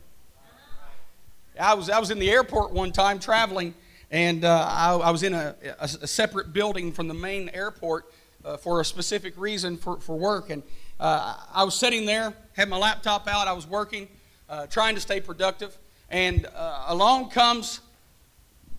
I 1.58 1.74
was, 1.74 1.90
I 1.90 1.98
was 1.98 2.12
in 2.12 2.20
the 2.20 2.30
airport 2.30 2.70
one 2.70 2.92
time 2.92 3.18
traveling 3.18 3.74
and 4.12 4.44
uh, 4.44 4.66
I, 4.70 4.94
I, 4.94 5.10
was 5.10 5.22
in 5.22 5.34
a, 5.34 5.54
a, 5.80 5.84
a, 5.84 6.06
separate 6.06 6.52
building 6.52 6.92
from 6.92 7.08
the 7.08 7.14
main 7.14 7.50
airport 7.50 8.06
uh, 8.48 8.56
for 8.56 8.80
a 8.80 8.84
specific 8.84 9.34
reason 9.36 9.76
for, 9.76 10.00
for 10.00 10.18
work. 10.18 10.50
And 10.50 10.62
uh, 10.98 11.36
I 11.52 11.64
was 11.64 11.74
sitting 11.74 12.06
there, 12.06 12.34
had 12.54 12.68
my 12.68 12.78
laptop 12.78 13.28
out, 13.28 13.46
I 13.46 13.52
was 13.52 13.66
working, 13.66 14.08
uh, 14.48 14.66
trying 14.66 14.94
to 14.94 15.00
stay 15.00 15.20
productive. 15.20 15.76
And 16.10 16.46
uh, 16.46 16.86
along 16.88 17.30
comes 17.30 17.80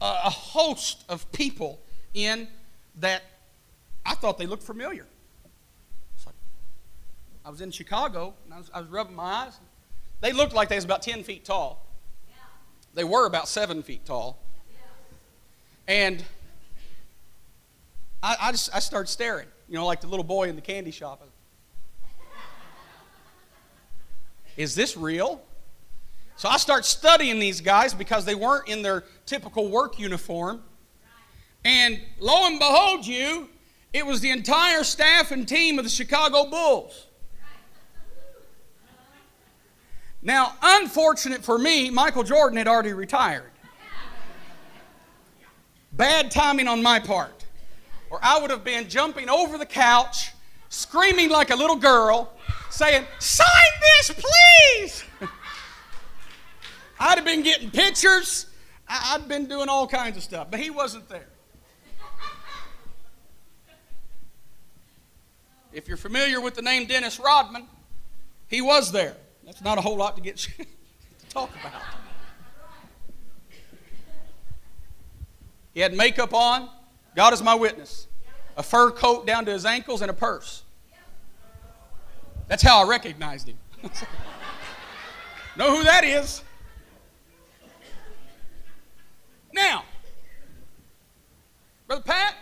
a, 0.01 0.05
a, 0.05 0.29
host 0.29 1.05
of 1.09 1.31
people 1.31 1.79
in 2.13 2.47
that 2.95 3.21
I 4.05 4.15
thought 4.15 4.37
they 4.37 4.47
looked 4.47 4.63
familiar. 4.63 5.05
I 7.45 7.51
was 7.51 7.61
in 7.61 7.71
Chicago, 7.71 8.33
and 8.45 8.53
I 8.53 8.57
was, 8.57 8.71
I 8.73 8.81
was 8.81 8.89
rubbing 8.89 9.15
my 9.15 9.23
eyes. 9.23 9.59
They 10.21 10.33
looked 10.33 10.53
like 10.53 10.69
they 10.69 10.75
was 10.75 10.85
about 10.85 11.01
10 11.01 11.23
feet 11.23 11.45
tall. 11.45 11.85
They 12.93 13.03
were 13.03 13.25
about 13.25 13.47
7 13.47 13.81
feet 13.83 14.05
tall 14.05 14.39
and 15.89 16.23
I, 18.21 18.35
I 18.39 18.51
just 18.51 18.73
I 18.73 18.79
started 18.79 19.09
staring, 19.09 19.47
you 19.69 19.75
know, 19.75 19.85
like 19.85 20.01
the 20.01 20.07
little 20.07 20.23
boy 20.23 20.49
in 20.49 20.55
the 20.55 20.61
candy 20.61 20.91
shop. 20.91 21.21
Is 24.57 24.75
this 24.75 24.97
real? 24.97 25.41
So 26.35 26.49
I 26.49 26.57
start 26.57 26.85
studying 26.85 27.39
these 27.39 27.61
guys 27.61 27.93
because 27.93 28.25
they 28.25 28.35
weren't 28.35 28.67
in 28.67 28.81
their 28.81 29.03
typical 29.25 29.69
work 29.69 29.99
uniform. 29.99 30.63
And 31.63 32.01
lo 32.19 32.47
and 32.47 32.57
behold, 32.57 33.05
you, 33.05 33.49
it 33.93 34.05
was 34.05 34.21
the 34.21 34.31
entire 34.31 34.83
staff 34.83 35.31
and 35.31 35.47
team 35.47 35.77
of 35.77 35.85
the 35.85 35.89
Chicago 35.89 36.49
Bulls. 36.49 37.07
Now, 40.21 40.53
unfortunate 40.61 41.43
for 41.43 41.57
me, 41.57 41.89
Michael 41.89 42.23
Jordan 42.23 42.57
had 42.57 42.67
already 42.67 42.93
retired. 42.93 43.51
Bad 45.93 46.31
timing 46.31 46.67
on 46.67 46.81
my 46.81 46.99
part. 46.99 47.38
Or 48.09 48.19
I 48.23 48.39
would 48.39 48.49
have 48.49 48.63
been 48.63 48.89
jumping 48.89 49.29
over 49.29 49.57
the 49.57 49.65
couch, 49.65 50.31
screaming 50.69 51.29
like 51.29 51.51
a 51.51 51.55
little 51.55 51.75
girl, 51.75 52.33
saying, 52.69 53.05
Sign 53.19 53.47
this, 53.81 54.11
please! 54.11 55.03
I'd 56.99 57.17
have 57.17 57.25
been 57.25 57.43
getting 57.43 57.69
pictures. 57.71 58.47
I'd 58.87 59.27
been 59.27 59.45
doing 59.45 59.69
all 59.69 59.87
kinds 59.87 60.17
of 60.17 60.23
stuff, 60.23 60.47
but 60.49 60.59
he 60.59 60.69
wasn't 60.69 61.07
there. 61.09 61.27
If 65.71 65.87
you're 65.87 65.97
familiar 65.97 66.41
with 66.41 66.55
the 66.55 66.63
name 66.63 66.87
Dennis 66.87 67.19
Rodman, 67.19 67.67
he 68.47 68.59
was 68.59 68.91
there. 68.91 69.15
That's 69.45 69.61
not 69.61 69.77
a 69.77 69.81
whole 69.81 69.95
lot 69.95 70.15
to 70.15 70.21
get 70.21 70.37
to 70.57 70.65
talk 71.29 71.51
about. 71.59 71.81
He 75.73 75.81
had 75.81 75.93
makeup 75.93 76.33
on. 76.33 76.69
God 77.15 77.33
is 77.33 77.41
my 77.41 77.55
witness. 77.55 78.07
A 78.57 78.63
fur 78.63 78.91
coat 78.91 79.25
down 79.25 79.45
to 79.45 79.51
his 79.51 79.65
ankles 79.65 80.01
and 80.01 80.11
a 80.11 80.13
purse. 80.13 80.63
That's 82.47 82.63
how 82.63 82.83
I 82.83 82.87
recognized 82.87 83.47
him. 83.47 83.57
know 85.55 85.75
who 85.75 85.83
that 85.83 86.03
is? 86.03 86.43
Now, 89.53 89.83
Brother 91.87 92.03
Pat, 92.03 92.35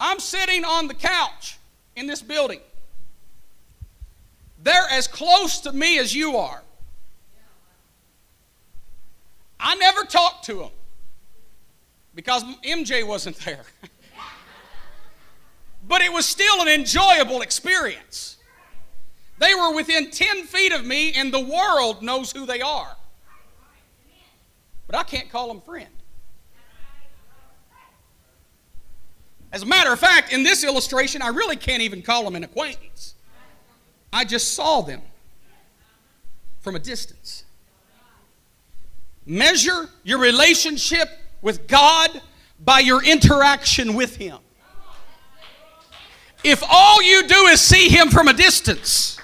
I'm 0.00 0.18
sitting 0.18 0.64
on 0.64 0.88
the 0.88 0.94
couch 0.94 1.58
in 1.96 2.06
this 2.06 2.22
building. 2.22 2.60
They're 4.62 4.86
as 4.90 5.06
close 5.06 5.60
to 5.60 5.72
me 5.72 5.98
as 5.98 6.14
you 6.14 6.36
are. 6.36 6.62
I 9.58 9.74
never 9.76 10.02
talked 10.02 10.44
to 10.46 10.54
them 10.54 10.70
because 12.14 12.44
MJ 12.64 13.06
wasn't 13.06 13.36
there. 13.38 13.64
but 15.88 16.02
it 16.02 16.12
was 16.12 16.26
still 16.26 16.60
an 16.60 16.68
enjoyable 16.68 17.42
experience. 17.42 18.36
They 19.38 19.54
were 19.54 19.74
within 19.74 20.10
10 20.10 20.44
feet 20.44 20.72
of 20.72 20.84
me, 20.84 21.12
and 21.14 21.32
the 21.32 21.40
world 21.40 22.02
knows 22.02 22.32
who 22.32 22.46
they 22.46 22.60
are. 22.60 22.96
But 24.86 24.96
I 24.96 25.02
can't 25.02 25.30
call 25.30 25.48
them 25.48 25.60
friend. 25.60 25.88
As 29.52 29.62
a 29.62 29.66
matter 29.66 29.92
of 29.92 29.98
fact, 29.98 30.32
in 30.32 30.42
this 30.42 30.64
illustration, 30.64 31.20
I 31.22 31.28
really 31.28 31.56
can't 31.56 31.82
even 31.82 32.02
call 32.02 32.24
them 32.24 32.36
an 32.36 32.44
acquaintance. 32.44 33.14
I 34.12 34.24
just 34.24 34.54
saw 34.54 34.80
them 34.80 35.02
from 36.60 36.76
a 36.76 36.78
distance. 36.78 37.44
Measure 39.26 39.88
your 40.04 40.18
relationship 40.18 41.08
with 41.42 41.66
God 41.66 42.22
by 42.58 42.78
your 42.78 43.04
interaction 43.04 43.94
with 43.94 44.16
Him. 44.16 44.38
If 46.44 46.62
all 46.68 47.02
you 47.02 47.26
do 47.28 47.46
is 47.46 47.60
see 47.60 47.88
Him 47.88 48.08
from 48.08 48.28
a 48.28 48.32
distance, 48.32 49.18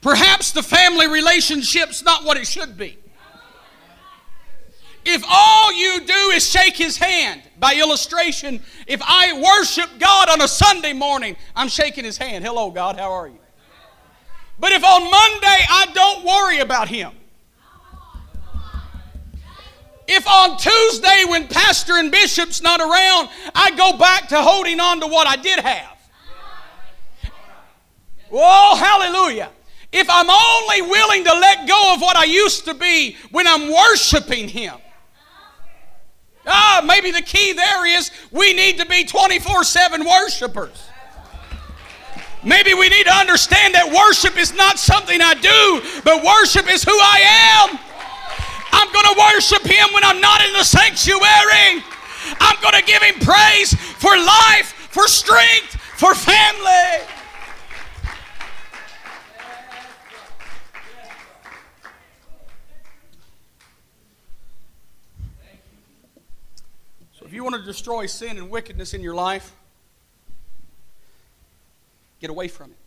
perhaps 0.00 0.50
the 0.50 0.62
family 0.62 1.06
relationship's 1.06 2.02
not 2.02 2.24
what 2.24 2.36
it 2.36 2.46
should 2.46 2.76
be. 2.76 2.98
If 5.04 5.22
all 5.28 5.72
you 5.72 6.00
do 6.00 6.30
is 6.34 6.50
shake 6.50 6.76
His 6.76 6.96
hand, 6.96 7.42
by 7.58 7.74
illustration, 7.74 8.60
if 8.86 9.00
I 9.02 9.32
worship 9.40 9.88
God 9.98 10.28
on 10.28 10.42
a 10.42 10.48
Sunday 10.48 10.92
morning, 10.92 11.36
I'm 11.54 11.68
shaking 11.68 12.04
His 12.04 12.18
hand. 12.18 12.44
Hello, 12.44 12.70
God, 12.70 12.98
how 12.98 13.12
are 13.12 13.28
you? 13.28 13.38
But 14.58 14.72
if 14.72 14.84
on 14.84 15.02
Monday 15.02 15.64
I 15.70 15.86
don't 15.94 16.24
worry 16.24 16.58
about 16.58 16.88
Him, 16.88 17.12
if 20.08 20.26
on 20.28 20.56
Tuesday, 20.56 21.24
when 21.28 21.48
pastor 21.48 21.94
and 21.94 22.10
bishop's 22.10 22.62
not 22.62 22.80
around, 22.80 23.28
I 23.54 23.72
go 23.76 23.96
back 23.96 24.28
to 24.28 24.40
holding 24.40 24.80
on 24.80 25.00
to 25.00 25.06
what 25.06 25.26
I 25.26 25.36
did 25.36 25.58
have. 25.60 25.96
Oh, 28.30 28.76
hallelujah. 28.76 29.50
If 29.92 30.08
I'm 30.10 30.28
only 30.28 30.82
willing 30.82 31.24
to 31.24 31.32
let 31.32 31.66
go 31.66 31.94
of 31.94 32.00
what 32.00 32.16
I 32.16 32.24
used 32.24 32.64
to 32.66 32.74
be 32.74 33.16
when 33.30 33.46
I'm 33.46 33.72
worshiping 33.72 34.48
Him. 34.48 34.74
Ah, 36.46 36.82
maybe 36.86 37.10
the 37.10 37.22
key 37.22 37.52
there 37.52 37.86
is 37.86 38.10
we 38.30 38.52
need 38.52 38.78
to 38.78 38.86
be 38.86 39.04
24 39.04 39.64
7 39.64 40.04
worshipers. 40.04 40.88
Maybe 42.44 42.74
we 42.74 42.88
need 42.88 43.06
to 43.06 43.12
understand 43.12 43.74
that 43.74 43.90
worship 43.92 44.38
is 44.38 44.54
not 44.54 44.78
something 44.78 45.20
I 45.20 45.34
do, 45.34 46.00
but 46.04 46.22
worship 46.22 46.72
is 46.72 46.84
who 46.84 46.92
I 46.92 47.68
am. 47.70 47.78
I'm 48.72 48.92
going 48.92 49.06
to 49.06 49.32
worship 49.34 49.62
Him 49.62 49.92
when 49.92 50.04
I'm 50.04 50.20
not 50.20 50.44
in 50.44 50.52
the 50.52 50.64
sanctuary. 50.64 51.82
I'm 52.40 52.60
going 52.60 52.74
to 52.74 52.82
give 52.82 53.02
Him 53.02 53.14
praise 53.20 53.74
for 53.74 54.16
life, 54.16 54.72
for 54.90 55.06
strength, 55.08 55.76
for 55.96 56.14
family. 56.14 57.06
So, 67.12 67.24
if 67.24 67.32
you 67.32 67.42
want 67.42 67.56
to 67.56 67.62
destroy 67.62 68.06
sin 68.06 68.38
and 68.38 68.50
wickedness 68.50 68.94
in 68.94 69.02
your 69.02 69.14
life, 69.14 69.52
get 72.20 72.30
away 72.30 72.48
from 72.48 72.70
it. 72.70 72.85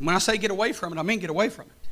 And 0.00 0.06
when 0.06 0.16
I 0.16 0.18
say 0.18 0.38
get 0.38 0.50
away 0.50 0.72
from 0.72 0.94
it, 0.94 0.98
I 0.98 1.02
mean 1.02 1.18
get 1.18 1.28
away 1.28 1.50
from 1.50 1.66
it. 1.66 1.88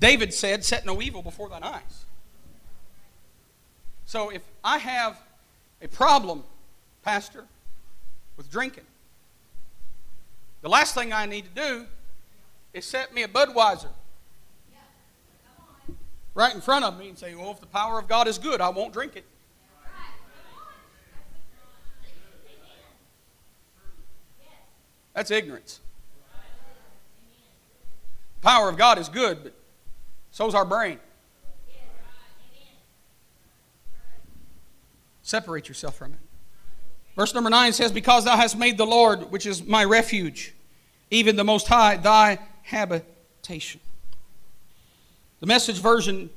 David 0.00 0.34
said, 0.34 0.64
Set 0.64 0.84
no 0.84 1.00
evil 1.00 1.22
before 1.22 1.48
thine 1.48 1.62
eyes. 1.62 2.06
So 4.04 4.30
if 4.30 4.42
I 4.64 4.78
have 4.78 5.16
a 5.80 5.86
problem, 5.86 6.42
Pastor, 7.04 7.44
with 8.36 8.50
drinking, 8.50 8.82
the 10.60 10.68
last 10.68 10.92
thing 10.96 11.12
I 11.12 11.24
need 11.24 11.44
to 11.44 11.62
do 11.62 11.86
is 12.74 12.84
set 12.84 13.14
me 13.14 13.22
a 13.22 13.28
Budweiser 13.28 13.86
right 16.34 16.52
in 16.52 16.60
front 16.60 16.84
of 16.84 16.98
me 16.98 17.10
and 17.10 17.16
say, 17.16 17.36
Well, 17.36 17.52
if 17.52 17.60
the 17.60 17.66
power 17.66 18.00
of 18.00 18.08
God 18.08 18.26
is 18.26 18.38
good, 18.38 18.60
I 18.60 18.70
won't 18.70 18.92
drink 18.92 19.14
it. 19.14 19.24
That's 25.14 25.30
ignorance. 25.30 25.78
Power 28.42 28.68
of 28.68 28.76
God 28.76 28.98
is 28.98 29.08
good, 29.08 29.44
but 29.44 29.54
so's 30.30 30.54
our 30.54 30.64
brain. 30.64 30.98
Separate 35.22 35.68
yourself 35.68 35.96
from 35.96 36.12
it. 36.12 36.18
Verse 37.16 37.32
number 37.32 37.48
9 37.48 37.72
says, 37.72 37.92
Because 37.92 38.24
thou 38.24 38.36
hast 38.36 38.58
made 38.58 38.76
the 38.76 38.84
Lord, 38.84 39.30
which 39.30 39.46
is 39.46 39.64
my 39.64 39.84
refuge, 39.84 40.54
even 41.10 41.36
the 41.36 41.44
Most 41.44 41.68
High, 41.68 41.96
thy 41.96 42.38
habitation. 42.62 43.80
The 45.40 45.46
message 45.46 45.78
version 45.78 46.28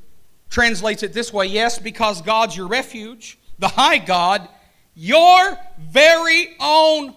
translates 0.49 1.01
it 1.03 1.13
this 1.13 1.33
way 1.33 1.47
Yes, 1.47 1.79
because 1.79 2.21
God's 2.21 2.55
your 2.55 2.67
refuge, 2.67 3.39
the 3.57 3.67
high 3.67 3.97
God, 3.97 4.47
your 4.93 5.57
very 5.79 6.55
own, 6.59 7.15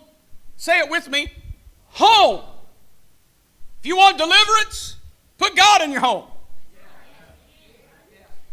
say 0.57 0.79
it 0.79 0.91
with 0.91 1.09
me, 1.09 1.31
home. 1.89 2.43
If 3.81 3.87
you 3.87 3.97
want 3.97 4.19
deliverance, 4.19 4.97
put 5.39 5.57
God 5.57 5.83
in 5.83 5.91
your 5.91 6.01
home. 6.01 6.25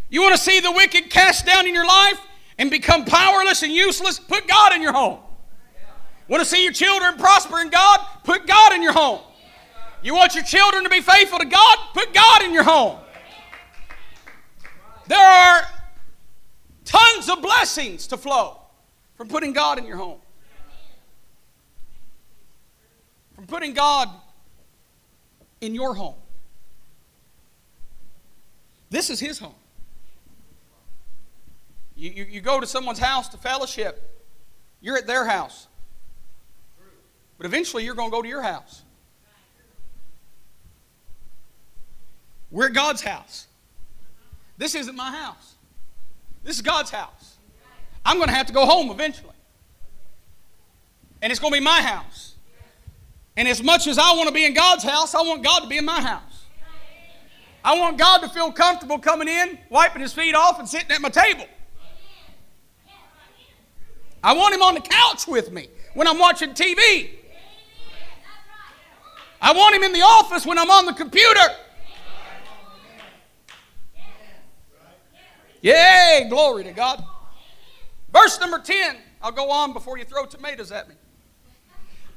You 0.09 0.21
want 0.21 0.35
to 0.35 0.41
see 0.41 0.59
the 0.59 0.71
wicked 0.71 1.09
cast 1.09 1.45
down 1.45 1.67
in 1.67 1.73
your 1.73 1.85
life 1.85 2.19
and 2.57 2.69
become 2.69 3.05
powerless 3.05 3.63
and 3.63 3.73
useless? 3.73 4.19
Put 4.19 4.47
God 4.47 4.73
in 4.73 4.81
your 4.81 4.93
home. 4.93 5.19
Want 6.27 6.41
to 6.41 6.45
see 6.49 6.63
your 6.63 6.73
children 6.73 7.17
prosper 7.17 7.59
in 7.59 7.69
God? 7.69 7.99
Put 8.23 8.47
God 8.47 8.73
in 8.73 8.81
your 8.81 8.93
home. 8.93 9.19
You 10.03 10.15
want 10.15 10.35
your 10.35 10.43
children 10.43 10.83
to 10.83 10.89
be 10.89 11.01
faithful 11.01 11.39
to 11.39 11.45
God? 11.45 11.77
Put 11.93 12.13
God 12.13 12.43
in 12.43 12.53
your 12.53 12.63
home. 12.63 12.99
There 15.07 15.19
are 15.19 15.63
tons 16.83 17.29
of 17.29 17.41
blessings 17.41 18.07
to 18.07 18.17
flow 18.17 18.59
from 19.15 19.27
putting 19.27 19.53
God 19.53 19.77
in 19.79 19.85
your 19.85 19.97
home. 19.97 20.19
From 23.35 23.47
putting 23.47 23.73
God 23.73 24.09
in 25.65 25.75
your 25.75 25.95
home. 25.95 26.15
This 28.89 29.09
is 29.09 29.19
His 29.19 29.39
home. 29.39 29.55
You, 31.95 32.11
you, 32.11 32.23
you, 32.25 32.41
go 32.41 32.59
to 32.59 32.67
someone's 32.67 32.99
house 32.99 33.29
to 33.29 33.37
fellowship, 33.37 34.23
you're 34.81 34.97
at 34.97 35.07
their 35.07 35.25
house. 35.25 35.67
But 37.37 37.45
eventually 37.45 37.83
you're 37.83 37.95
going 37.95 38.11
to 38.11 38.15
go 38.15 38.21
to 38.21 38.27
your 38.27 38.41
house. 38.41 38.83
We're 42.51 42.67
at 42.67 42.73
God's 42.73 43.01
house. 43.01 43.47
This 44.57 44.75
isn't 44.75 44.95
my 44.95 45.11
house. 45.11 45.55
This 46.43 46.55
is 46.55 46.61
God's 46.61 46.91
house. 46.91 47.37
I'm 48.05 48.17
going 48.17 48.29
to 48.29 48.35
have 48.35 48.47
to 48.47 48.53
go 48.53 48.65
home 48.65 48.91
eventually. 48.91 49.33
And 51.21 51.31
it's 51.31 51.39
going 51.39 51.53
to 51.53 51.59
be 51.59 51.63
my 51.63 51.81
house. 51.81 52.34
And 53.37 53.47
as 53.47 53.61
much 53.61 53.87
as 53.87 53.97
I 53.97 54.13
want 54.13 54.27
to 54.27 54.33
be 54.33 54.45
in 54.45 54.53
God's 54.53 54.83
house, 54.83 55.13
I 55.13 55.21
want 55.21 55.43
God 55.43 55.61
to 55.61 55.67
be 55.67 55.77
in 55.77 55.85
my 55.85 56.01
house. 56.01 56.45
I 57.63 57.77
want 57.77 57.97
God 57.97 58.19
to 58.19 58.29
feel 58.29 58.51
comfortable 58.51 58.99
coming 58.99 59.27
in, 59.27 59.57
wiping 59.69 60.01
his 60.01 60.13
feet 60.13 60.35
off, 60.35 60.59
and 60.59 60.69
sitting 60.69 60.91
at 60.91 61.01
my 61.01 61.09
table. 61.09 61.47
I 64.23 64.33
want 64.33 64.55
him 64.55 64.61
on 64.61 64.75
the 64.75 64.81
couch 64.81 65.27
with 65.27 65.51
me 65.51 65.67
when 65.93 66.07
I'm 66.07 66.17
watching 66.17 66.51
TV. 66.51 67.09
I 69.41 69.53
want 69.53 69.75
him 69.75 69.83
in 69.83 69.93
the 69.93 70.01
office 70.01 70.45
when 70.45 70.57
I'm 70.57 70.71
on 70.71 70.85
the 70.85 70.93
computer. 70.93 71.41
Yay, 75.61 76.27
glory 76.29 76.63
to 76.63 76.71
God. 76.71 77.03
Verse 78.13 78.39
number 78.39 78.59
10. 78.59 78.97
I'll 79.21 79.31
go 79.31 79.49
on 79.49 79.73
before 79.73 79.97
you 79.97 80.05
throw 80.05 80.25
tomatoes 80.25 80.71
at 80.71 80.87
me. 80.87 80.95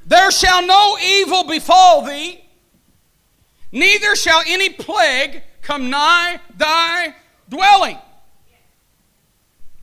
There 0.08 0.30
shall 0.30 0.66
no 0.66 0.96
evil 0.98 1.44
befall 1.44 2.02
thee, 2.02 2.42
neither 3.70 4.16
shall 4.16 4.42
any 4.46 4.70
plague 4.70 5.42
come 5.60 5.90
nigh 5.90 6.40
thy 6.56 7.14
dwelling. 7.50 7.98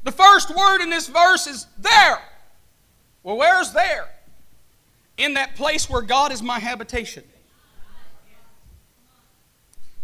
The 0.03 0.11
first 0.11 0.55
word 0.55 0.81
in 0.81 0.89
this 0.89 1.07
verse 1.07 1.45
is 1.45 1.67
there. 1.77 2.19
Well, 3.21 3.37
where's 3.37 3.71
there? 3.71 4.09
In 5.17 5.35
that 5.35 5.55
place 5.55 5.87
where 5.89 6.01
God 6.01 6.31
is 6.31 6.41
my 6.41 6.57
habitation, 6.59 7.23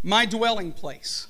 my 0.03 0.25
dwelling 0.25 0.71
place 0.71 1.27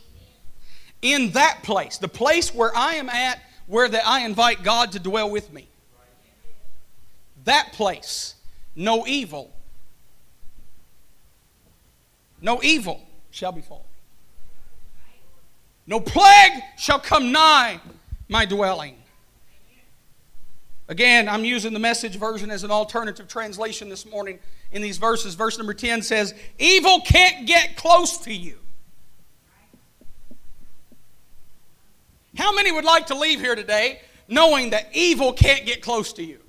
in 1.02 1.32
that 1.32 1.64
place, 1.64 1.98
the 1.98 2.08
place 2.08 2.54
where 2.54 2.76
I 2.76 2.96
am 2.96 3.10
at, 3.10 3.42
where 3.68 3.88
that 3.88 4.06
I 4.06 4.26
invite 4.26 4.64
God 4.64 4.92
to 4.92 5.00
dwell 5.00 5.30
with 5.30 5.52
me. 5.52 5.68
That 7.46 7.72
place, 7.74 8.36
no 8.76 9.06
evil, 9.08 9.52
no 12.42 12.62
evil 12.64 13.02
shall 13.30 13.52
befall. 13.52 13.86
No 15.88 16.00
plague 16.00 16.62
shall 16.78 17.00
come 17.00 17.32
nigh 17.32 17.80
my 18.30 18.46
dwelling. 18.46 18.96
Again, 20.88 21.30
I'm 21.30 21.46
using 21.46 21.74
the 21.74 21.80
message 21.80 22.18
version 22.18 22.52
as 22.52 22.64
an 22.64 22.72
alternative 22.72 23.28
translation 23.28 23.90
this 23.90 24.06
morning 24.06 24.40
in 24.72 24.82
these 24.82 24.98
verses. 24.98 25.36
Verse 25.36 25.58
number 25.58 25.74
10 25.74 26.02
says, 26.02 26.34
Evil 26.60 27.02
can't 27.02 27.48
get 27.48 27.78
close 27.78 28.18
to 28.20 28.34
you. 28.34 28.58
How 32.36 32.54
many 32.54 32.72
would 32.72 32.86
like 32.86 33.08
to 33.08 33.16
leave 33.16 33.40
here 33.40 33.56
today 33.56 34.02
knowing 34.28 34.70
that 34.72 34.90
evil 34.94 35.34
can't 35.34 35.66
get 35.66 35.82
close 35.82 36.14
to 36.14 36.24
you? 36.24 36.40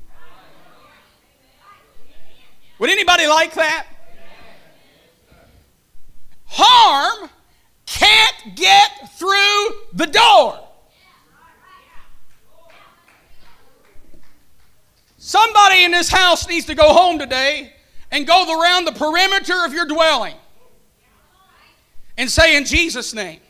Would 2.79 2.91
anybody 2.91 3.27
like 3.27 3.55
that? 3.55 3.87
Harm 6.47 7.31
can't 7.87 8.57
get 8.57 9.17
through 9.19 9.65
the 9.93 10.07
door. 10.07 10.59
Somebody 15.19 15.85
in 15.85 15.93
this 15.93 16.11
house 16.11 16.49
needs 16.49 16.67
to 16.67 16.75
go 16.75 16.93
home 16.93 17.19
today 17.19 17.73
and 18.11 18.27
go 18.27 18.61
around 18.61 18.85
the 18.85 18.93
perimeter 18.93 19.65
of 19.65 19.73
your 19.73 19.87
dwelling 19.87 20.35
and 22.19 22.31
say, 22.31 22.57
In 22.57 22.65
Jesus' 22.65 23.15
name, 23.15 23.41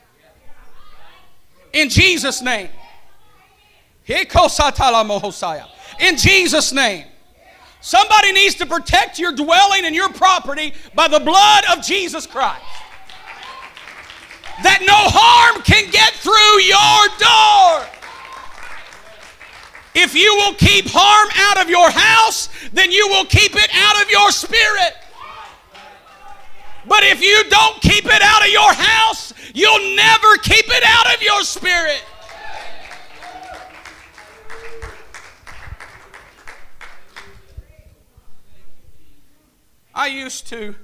in 1.72 1.88
Jesus' 1.88 2.42
name. 2.42 2.68
In 5.98 6.16
Jesus' 6.16 6.72
name. 6.72 7.04
Somebody 7.82 8.30
needs 8.30 8.54
to 8.54 8.66
protect 8.66 9.18
your 9.18 9.32
dwelling 9.32 9.84
and 9.84 9.94
your 9.94 10.08
property 10.08 10.72
by 10.94 11.08
the 11.08 11.18
blood 11.18 11.64
of 11.72 11.82
Jesus 11.82 12.26
Christ. 12.26 12.62
That 14.62 14.82
no 14.86 14.94
harm 14.94 15.62
can 15.62 15.90
get 15.90 16.12
through 16.14 16.62
your 16.62 17.02
door. 17.18 17.92
If 19.94 20.14
you 20.14 20.32
will 20.36 20.54
keep 20.54 20.86
harm 20.88 21.28
out 21.34 21.60
of 21.60 21.68
your 21.68 21.90
house, 21.90 22.48
then 22.72 22.92
you 22.92 23.08
will 23.08 23.24
keep 23.24 23.56
it 23.56 23.70
out 23.74 24.00
of 24.00 24.08
your 24.08 24.30
spirit. 24.30 24.94
But 26.86 27.02
if 27.02 27.20
you 27.20 27.42
don't 27.50 27.80
keep 27.82 28.06
it 28.06 28.22
out 28.22 28.42
of 28.42 28.48
your 28.48 28.72
house, 28.72 29.34
you'll 29.54 29.96
never 29.96 30.36
keep 30.38 30.66
it 30.68 30.84
out 30.86 31.14
of 31.14 31.20
your 31.20 31.42
spirit. 31.42 32.02
I 39.94 40.06
used 40.06 40.46
to, 40.48 40.74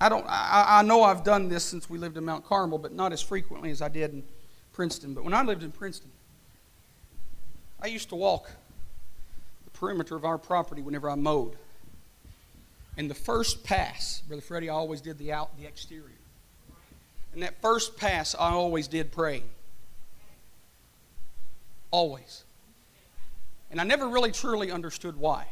I 0.00 0.08
don't, 0.08 0.26
I, 0.28 0.80
I 0.80 0.82
know 0.82 1.02
I've 1.02 1.24
done 1.24 1.48
this 1.48 1.64
since 1.64 1.88
we 1.88 1.98
lived 1.98 2.16
in 2.16 2.24
Mount 2.24 2.44
Carmel, 2.44 2.78
but 2.78 2.92
not 2.92 3.12
as 3.12 3.22
frequently 3.22 3.70
as 3.70 3.80
I 3.80 3.88
did 3.88 4.12
in 4.12 4.24
Princeton. 4.72 5.14
But 5.14 5.24
when 5.24 5.34
I 5.34 5.42
lived 5.42 5.62
in 5.62 5.70
Princeton, 5.70 6.10
I 7.80 7.86
used 7.86 8.08
to 8.08 8.16
walk 8.16 8.50
the 9.64 9.70
perimeter 9.70 10.16
of 10.16 10.24
our 10.24 10.38
property 10.38 10.82
whenever 10.82 11.08
I 11.08 11.14
mowed. 11.14 11.56
And 12.96 13.10
the 13.10 13.14
first 13.14 13.62
pass, 13.62 14.22
Brother 14.26 14.42
Freddie, 14.42 14.70
I 14.70 14.74
always 14.74 15.00
did 15.00 15.18
the 15.18 15.32
out 15.32 15.56
the 15.58 15.66
exterior. 15.66 16.10
And 17.34 17.42
that 17.42 17.60
first 17.60 17.96
pass, 17.98 18.34
I 18.34 18.52
always 18.52 18.88
did 18.88 19.12
pray. 19.12 19.42
Always. 21.90 22.44
And 23.70 23.80
I 23.80 23.84
never 23.84 24.08
really 24.08 24.32
truly 24.32 24.72
understood 24.72 25.18
why. 25.18 25.46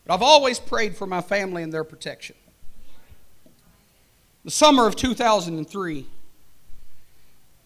I've 0.11 0.21
always 0.21 0.59
prayed 0.59 0.97
for 0.97 1.07
my 1.07 1.21
family 1.21 1.63
and 1.63 1.71
their 1.71 1.85
protection. 1.85 2.35
The 4.43 4.51
summer 4.51 4.85
of 4.85 4.97
2003, 4.97 6.05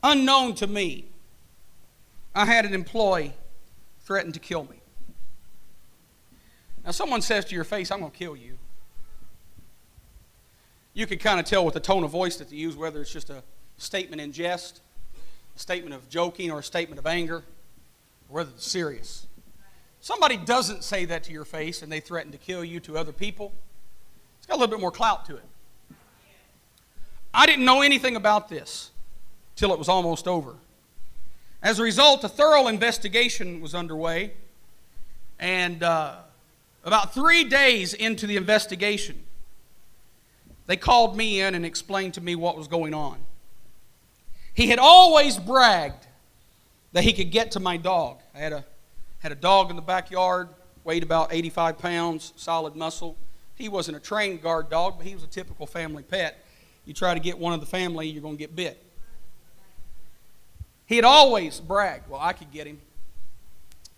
unknown 0.03 0.53
to 0.55 0.67
me, 0.67 1.05
I 2.35 2.45
had 2.45 2.65
an 2.65 2.75
employee 2.75 3.33
threaten 4.01 4.31
to 4.33 4.39
kill 4.39 4.65
me. 4.65 4.77
Now, 6.85 6.91
someone 6.91 7.23
says 7.23 7.45
to 7.45 7.55
your 7.55 7.63
face, 7.63 7.89
I'm 7.89 7.99
going 7.99 8.11
to 8.11 8.17
kill 8.17 8.35
you. 8.35 8.59
You 10.93 11.07
can 11.07 11.17
kind 11.17 11.39
of 11.39 11.47
tell 11.47 11.65
with 11.65 11.73
the 11.73 11.79
tone 11.79 12.03
of 12.03 12.11
voice 12.11 12.35
that 12.37 12.51
they 12.51 12.57
use 12.57 12.75
whether 12.75 13.01
it's 13.01 13.11
just 13.11 13.31
a 13.31 13.41
statement 13.79 14.21
in 14.21 14.31
jest, 14.31 14.81
a 15.55 15.59
statement 15.59 15.95
of 15.95 16.07
joking, 16.09 16.51
or 16.51 16.59
a 16.59 16.63
statement 16.63 16.99
of 16.99 17.07
anger, 17.07 17.37
or 17.37 17.43
whether 18.29 18.51
it's 18.51 18.67
serious. 18.67 19.25
Somebody 20.05 20.37
doesn't 20.37 20.83
say 20.83 21.05
that 21.05 21.23
to 21.23 21.31
your 21.31 21.45
face 21.45 21.81
and 21.81 21.91
they 21.91 21.99
threaten 21.99 22.31
to 22.31 22.37
kill 22.37 22.63
you 22.63 22.79
to 22.81 22.95
other 22.95 23.11
people. 23.11 23.51
It's 24.37 24.45
got 24.45 24.53
a 24.53 24.59
little 24.59 24.69
bit 24.69 24.79
more 24.79 24.91
clout 24.91 25.25
to 25.25 25.35
it. 25.35 25.43
I 27.33 27.47
didn't 27.47 27.65
know 27.65 27.81
anything 27.81 28.15
about 28.15 28.47
this 28.47 28.91
till 29.55 29.73
it 29.73 29.79
was 29.79 29.89
almost 29.89 30.27
over. 30.27 30.57
As 31.63 31.79
a 31.79 31.81
result, 31.81 32.23
a 32.23 32.29
thorough 32.29 32.67
investigation 32.67 33.61
was 33.61 33.73
underway, 33.73 34.33
and 35.39 35.81
uh, 35.81 36.17
about 36.83 37.15
three 37.15 37.43
days 37.43 37.95
into 37.95 38.27
the 38.27 38.37
investigation, 38.37 39.23
they 40.67 40.77
called 40.77 41.17
me 41.17 41.41
in 41.41 41.55
and 41.55 41.65
explained 41.65 42.13
to 42.13 42.21
me 42.21 42.35
what 42.35 42.55
was 42.55 42.67
going 42.67 42.93
on. 42.93 43.17
He 44.53 44.67
had 44.67 44.77
always 44.77 45.39
bragged 45.39 46.05
that 46.93 47.03
he 47.03 47.11
could 47.11 47.31
get 47.31 47.49
to 47.53 47.59
my 47.59 47.75
dog. 47.77 48.19
I 48.35 48.37
had 48.37 48.53
a, 48.53 48.65
had 49.25 49.31
a 49.31 49.35
dog 49.35 49.71
in 49.71 49.75
the 49.75 49.81
backyard, 49.81 50.49
weighed 50.83 51.01
about 51.01 51.33
85 51.33 51.79
pounds, 51.79 52.31
solid 52.35 52.75
muscle. 52.75 53.17
He 53.55 53.67
wasn't 53.67 53.97
a 53.97 53.99
trained 53.99 54.43
guard 54.43 54.69
dog, 54.69 54.99
but 54.99 55.07
he 55.07 55.15
was 55.15 55.23
a 55.23 55.27
typical 55.27 55.65
family 55.65 56.03
pet. 56.03 56.45
You 56.85 56.93
try 56.93 57.15
to 57.15 57.19
get 57.19 57.39
one 57.39 57.51
of 57.51 57.59
the 57.59 57.65
family, 57.65 58.07
you're 58.07 58.21
going 58.21 58.35
to 58.35 58.39
get 58.39 58.55
bit. 58.55 58.79
He 60.85 60.95
had 60.95 61.05
always 61.05 61.59
bragged, 61.59 62.07
well, 62.07 62.21
I 62.21 62.33
could 62.33 62.51
get 62.51 62.67
him. 62.67 62.79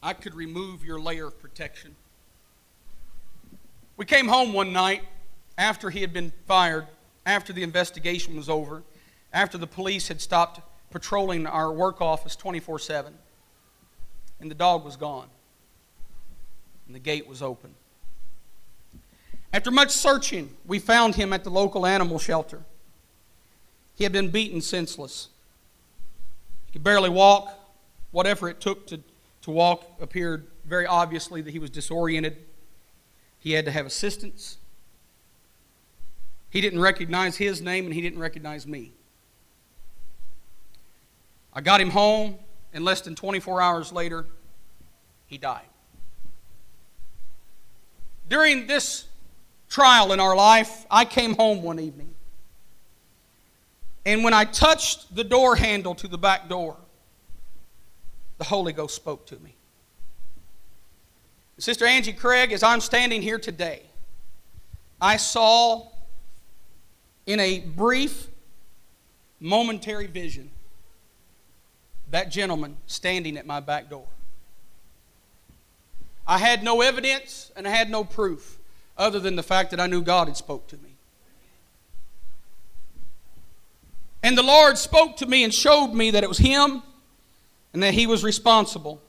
I 0.01 0.13
could 0.13 0.33
remove 0.33 0.85
your 0.85 0.97
layer 0.97 1.27
of 1.27 1.37
protection. 1.41 1.97
We 3.97 4.05
came 4.05 4.29
home 4.29 4.53
one 4.53 4.71
night 4.71 5.01
after 5.57 5.89
he 5.89 5.99
had 5.99 6.13
been 6.13 6.31
fired, 6.45 6.87
after 7.25 7.51
the 7.51 7.63
investigation 7.63 8.37
was 8.37 8.47
over, 8.47 8.81
after 9.33 9.57
the 9.57 9.67
police 9.67 10.07
had 10.07 10.21
stopped 10.21 10.61
patrolling 10.89 11.45
our 11.45 11.69
work 11.69 11.99
office 11.99 12.37
24 12.37 12.79
7, 12.79 13.13
and 14.39 14.49
the 14.51 14.55
dog 14.55 14.85
was 14.85 14.95
gone, 14.95 15.27
and 16.85 16.95
the 16.95 16.99
gate 16.99 17.27
was 17.27 17.41
open. 17.41 17.73
After 19.53 19.71
much 19.71 19.91
searching, 19.91 20.55
we 20.65 20.79
found 20.79 21.15
him 21.15 21.33
at 21.33 21.43
the 21.43 21.49
local 21.49 21.85
animal 21.85 22.19
shelter. 22.19 22.61
He 23.95 24.03
had 24.03 24.13
been 24.13 24.29
beaten 24.29 24.61
senseless. 24.61 25.29
He 26.67 26.73
could 26.73 26.83
barely 26.83 27.09
walk. 27.09 27.53
Whatever 28.11 28.49
it 28.49 28.59
took 28.59 28.87
to, 28.87 28.99
to 29.41 29.51
walk 29.51 29.83
appeared 29.99 30.45
very 30.65 30.85
obviously 30.85 31.41
that 31.41 31.51
he 31.51 31.59
was 31.59 31.69
disoriented. 31.69 32.37
He 33.39 33.53
had 33.53 33.65
to 33.65 33.71
have 33.71 33.85
assistance. 33.85 34.57
He 36.49 36.61
didn't 36.61 36.79
recognize 36.79 37.37
his 37.37 37.61
name 37.61 37.85
and 37.85 37.93
he 37.93 38.01
didn't 38.01 38.19
recognize 38.19 38.67
me. 38.67 38.91
I 41.53 41.61
got 41.61 41.81
him 41.81 41.89
home, 41.89 42.37
and 42.77 42.85
less 42.85 43.01
than 43.01 43.15
24 43.15 43.59
hours 43.59 43.91
later, 43.91 44.27
he 45.25 45.39
died. 45.39 45.65
During 48.29 48.67
this 48.67 49.05
trial 49.67 50.13
in 50.13 50.19
our 50.19 50.35
life, 50.35 50.85
I 50.91 51.03
came 51.03 51.33
home 51.35 51.63
one 51.63 51.79
evening. 51.79 52.13
And 54.05 54.23
when 54.23 54.35
I 54.35 54.45
touched 54.45 55.15
the 55.15 55.23
door 55.23 55.55
handle 55.55 55.95
to 55.95 56.07
the 56.07 56.19
back 56.19 56.49
door, 56.49 56.77
the 58.37 58.43
Holy 58.43 58.73
Ghost 58.73 58.95
spoke 58.95 59.25
to 59.25 59.39
me. 59.39 59.55
Sister 61.57 61.87
Angie 61.87 62.13
Craig, 62.13 62.51
as 62.51 62.61
I'm 62.61 62.79
standing 62.79 63.23
here 63.23 63.39
today, 63.39 63.81
I 65.01 65.17
saw 65.17 65.87
in 67.25 67.39
a 67.39 67.61
brief, 67.61 68.27
momentary 69.39 70.05
vision 70.05 70.51
that 72.11 72.31
gentleman 72.31 72.77
standing 72.87 73.37
at 73.37 73.45
my 73.45 73.59
back 73.59 73.89
door. 73.89 74.07
I 76.25 76.37
had 76.37 76.63
no 76.63 76.81
evidence 76.81 77.51
and 77.55 77.67
I 77.67 77.71
had 77.71 77.89
no 77.89 78.03
proof 78.03 78.57
other 78.97 79.19
than 79.19 79.35
the 79.35 79.43
fact 79.43 79.71
that 79.71 79.79
I 79.79 79.87
knew 79.87 80.01
God 80.01 80.27
had 80.27 80.37
spoke 80.37 80.67
to 80.67 80.77
me. 80.77 80.95
And 84.23 84.37
the 84.37 84.43
Lord 84.43 84.77
spoke 84.77 85.17
to 85.17 85.25
me 85.25 85.43
and 85.43 85.53
showed 85.53 85.93
me 85.93 86.11
that 86.11 86.23
it 86.23 86.27
was 86.27 86.39
Him 86.39 86.83
and 87.71 87.83
that 87.83 87.93
He 87.93 88.07
was 88.07 88.23
responsible, 88.23 89.01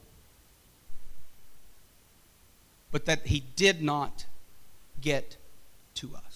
but 2.91 3.05
that 3.05 3.27
He 3.27 3.43
did 3.55 3.81
not 3.81 4.25
get 5.01 5.37
to 5.95 6.15
us. 6.15 6.28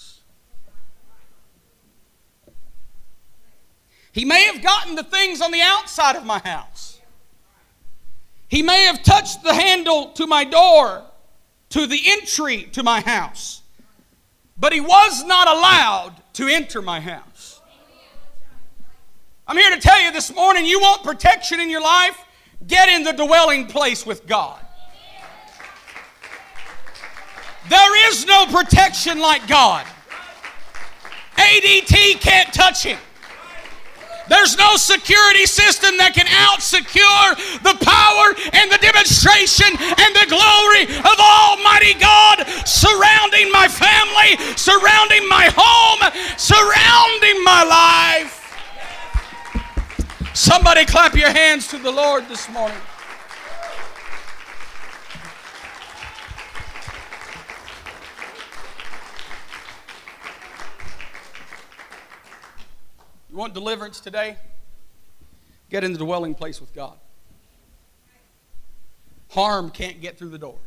He 4.14 4.26
may 4.26 4.44
have 4.46 4.62
gotten 4.62 4.94
the 4.94 5.04
things 5.04 5.42
on 5.42 5.52
the 5.52 5.62
outside 5.62 6.16
of 6.16 6.24
my 6.24 6.38
house. 6.38 7.02
He 8.48 8.62
may 8.62 8.84
have 8.84 9.02
touched 9.02 9.44
the 9.44 9.54
handle 9.54 10.12
to 10.12 10.28
my 10.28 10.44
door, 10.44 11.04
to 11.70 11.88
the 11.88 12.00
entry 12.06 12.70
to 12.74 12.84
my 12.84 13.02
house, 13.02 13.64
but 14.56 14.72
he 14.72 14.80
was 14.80 15.24
not 15.26 15.48
allowed 15.48 16.14
to 16.34 16.48
enter 16.48 16.80
my 16.80 17.00
house. 17.00 17.60
I'm 19.48 19.58
here 19.58 19.72
to 19.72 19.82
tell 19.82 20.00
you 20.00 20.12
this 20.12 20.34
morning 20.34 20.68
you 20.68 20.80
want 20.80 21.04
protection 21.04 21.60
in 21.60 21.72
your 21.72 21.82
life? 21.82 22.16
Get 22.68 22.90
in 22.90 23.04
the 23.04 23.14
dwelling 23.14 23.66
place 23.66 24.06
with 24.06 24.28
God. 24.28 24.64
There 27.68 28.10
is 28.10 28.28
no 28.28 28.46
protection 28.46 29.20
like 29.20 29.48
God. 29.48 29.88
ADT 31.36 32.22
can't 32.22 32.54
touch 32.54 32.84
him. 32.84 33.00
There's 34.30 34.58
no 34.58 34.78
security 34.78 35.46
system 35.46 35.98
that 35.98 36.14
can 36.14 36.28
out 36.28 36.62
secure 36.62 37.36
the 37.60 37.76
power 37.84 38.28
and 38.56 38.72
the 38.72 38.80
demonstration 38.80 39.68
and 39.68 40.12
the 40.16 40.28
glory 40.32 40.88
of 40.88 41.18
Almighty 41.20 42.00
God 42.00 42.48
surrounding 42.64 43.52
my 43.52 43.68
family, 43.68 44.40
surrounding 44.56 45.28
my 45.28 45.52
home, 45.52 46.02
surrounding 46.38 47.44
my 47.44 47.64
life. 47.68 48.40
Somebody 50.34 50.86
clap 50.86 51.16
your 51.16 51.30
hands 51.30 51.68
to 51.68 51.78
the 51.78 51.92
Lord 51.92 52.28
this 52.28 52.50
morning. 52.50 52.78
You 63.34 63.40
want 63.40 63.56
deliverance 63.56 64.00
today? 64.00 64.38
Get 65.72 65.84
in 65.84 65.92
the 65.92 65.98
dwelling 65.98 66.36
place 66.36 66.62
with 66.62 66.72
God. 66.76 66.94
Harm 69.32 69.72
can't 69.72 70.00
get 70.00 70.20
through 70.20 70.30
the 70.30 70.38
door. 70.38 70.60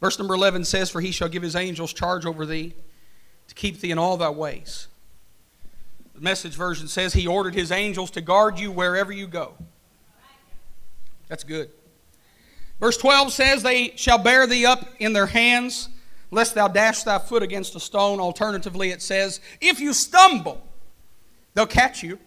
Verse 0.00 0.18
number 0.18 0.34
11 0.34 0.64
says, 0.64 0.90
For 0.90 1.00
he 1.00 1.12
shall 1.12 1.28
give 1.28 1.44
his 1.44 1.54
angels 1.54 1.92
charge 1.92 2.26
over 2.26 2.44
thee 2.44 2.74
to 3.46 3.54
keep 3.54 3.78
thee 3.78 3.92
in 3.92 3.98
all 3.98 4.16
thy 4.16 4.30
ways. 4.30 4.88
The 6.16 6.22
message 6.22 6.56
version 6.56 6.88
says, 6.88 7.12
He 7.12 7.28
ordered 7.28 7.54
his 7.54 7.70
angels 7.70 8.10
to 8.12 8.20
guard 8.20 8.58
you 8.58 8.72
wherever 8.72 9.12
you 9.12 9.28
go. 9.28 9.54
That's 11.28 11.44
good. 11.44 11.70
Verse 12.80 12.96
12 12.96 13.32
says, 13.32 13.62
They 13.62 13.92
shall 13.94 14.18
bear 14.18 14.48
thee 14.48 14.66
up 14.66 14.88
in 14.98 15.12
their 15.12 15.26
hands 15.26 15.88
lest 16.30 16.54
thou 16.54 16.68
dash 16.68 17.02
thy 17.02 17.18
foot 17.18 17.42
against 17.42 17.74
a 17.74 17.80
stone. 17.80 18.20
Alternatively, 18.20 18.90
it 18.90 19.02
says, 19.02 19.40
if 19.60 19.80
you 19.80 19.92
stumble, 19.92 20.62
they'll 21.54 21.66
catch 21.66 22.02
you. 22.02 22.18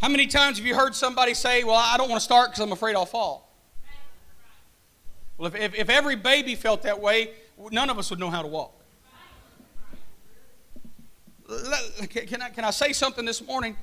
How 0.00 0.08
many 0.08 0.26
times 0.26 0.58
have 0.58 0.66
you 0.66 0.74
heard 0.74 0.94
somebody 0.94 1.32
say, 1.32 1.64
Well, 1.64 1.76
I 1.76 1.96
don't 1.96 2.10
want 2.10 2.20
to 2.20 2.24
start 2.24 2.50
because 2.50 2.60
I'm 2.60 2.72
afraid 2.72 2.94
I'll 2.94 3.06
fall? 3.06 3.50
Well, 5.38 5.48
if, 5.48 5.54
if, 5.54 5.74
if, 5.74 5.88
every 5.88 6.14
baby 6.14 6.54
felt 6.54 6.82
that 6.82 7.00
way, 7.00 7.30
none 7.70 7.90
of 7.90 7.98
us 7.98 8.10
would 8.10 8.18
know 8.18 8.30
how 8.30 8.42
to 8.42 8.48
walk. 8.48 8.72
Can 12.10 12.42
I, 12.42 12.50
can 12.50 12.64
I 12.64 12.70
say 12.70 12.92
something 12.92 13.24
this 13.24 13.44
morning? 13.44 13.76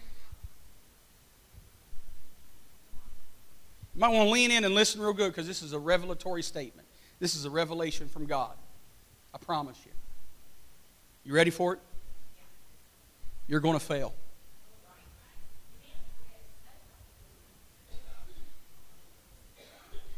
You 3.93 3.99
might 3.99 4.10
want 4.10 4.27
to 4.27 4.31
lean 4.31 4.51
in 4.51 4.63
and 4.63 4.73
listen 4.73 5.01
real 5.01 5.13
good 5.13 5.31
because 5.31 5.47
this 5.47 5.62
is 5.62 5.73
a 5.73 5.79
revelatory 5.79 6.43
statement. 6.43 6.81
This 7.21 7.36
is 7.36 7.45
a 7.45 7.51
revelation 7.51 8.10
from 8.10 8.25
God. 8.25 8.53
I 9.31 9.38
promise 9.38 9.77
you. 9.86 9.91
You 11.23 11.36
ready 11.36 11.51
for 11.51 11.73
it? 11.73 11.79
You're 13.47 13.60
going 13.60 13.77
to 13.77 13.86
fail. 13.86 14.15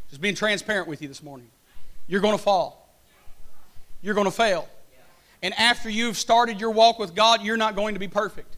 Just 0.10 0.22
being 0.22 0.34
transparent 0.34 0.88
with 0.88 1.02
you 1.02 1.10
this 1.10 1.22
morning. 1.22 1.50
You're 2.08 2.22
going 2.22 2.38
to 2.38 2.42
fall. 2.42 2.88
you're 4.02 4.16
going 4.16 4.26
to 4.26 4.32
fail. 4.32 4.70
And 5.42 5.54
after 5.56 5.90
you've 5.90 6.18
started 6.18 6.62
your 6.62 6.72
walk 6.72 7.00
with 7.00 7.14
God, 7.14 7.42
you're 7.42 7.58
not 7.58 7.76
going 7.76 7.96
to 7.96 8.00
be 8.00 8.08
perfect. 8.08 8.56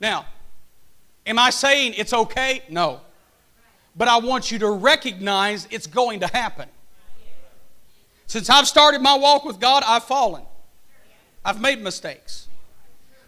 Now, 0.00 0.26
am 1.24 1.38
I 1.38 1.50
saying 1.50 1.94
it's 1.96 2.12
okay? 2.12 2.64
No. 2.68 3.02
But 3.96 4.08
I 4.08 4.18
want 4.18 4.50
you 4.50 4.58
to 4.60 4.70
recognize 4.70 5.68
it's 5.70 5.86
going 5.86 6.20
to 6.20 6.26
happen. 6.26 6.68
Since 8.26 8.50
I've 8.50 8.66
started 8.66 9.00
my 9.00 9.16
walk 9.16 9.44
with 9.44 9.60
God, 9.60 9.82
I've 9.86 10.04
fallen. 10.04 10.42
I've 11.44 11.60
made 11.60 11.80
mistakes. 11.80 12.48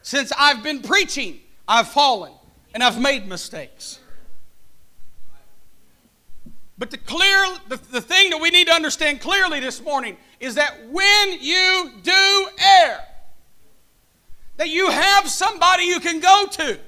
Since 0.03 0.33
I've 0.39 0.63
been 0.63 0.83
preaching, 0.83 1.41
I've 1.69 1.89
fallen 1.89 2.33
and 2.75 2.83
I've 2.83 3.01
made 3.01 3.29
mistakes. 3.29 4.01
But 6.79 6.91
the 6.91 6.99
clear 6.99 7.47
the, 7.69 7.77
the 7.77 8.01
thing 8.01 8.31
that 8.31 8.41
we 8.41 8.51
need 8.51 8.67
to 8.67 8.73
understand 8.73 9.21
clearly 9.21 9.61
this 9.61 9.81
morning 9.81 10.17
is 10.41 10.57
that 10.57 10.89
when 10.91 11.41
you 11.41 11.93
do 12.03 12.49
err, 12.59 13.05
that 14.59 14.69
you 14.69 14.91
have 14.91 15.29
somebody 15.29 15.85
you 15.85 16.01
can 16.01 16.21
go 16.21 16.47
to. 16.51 16.79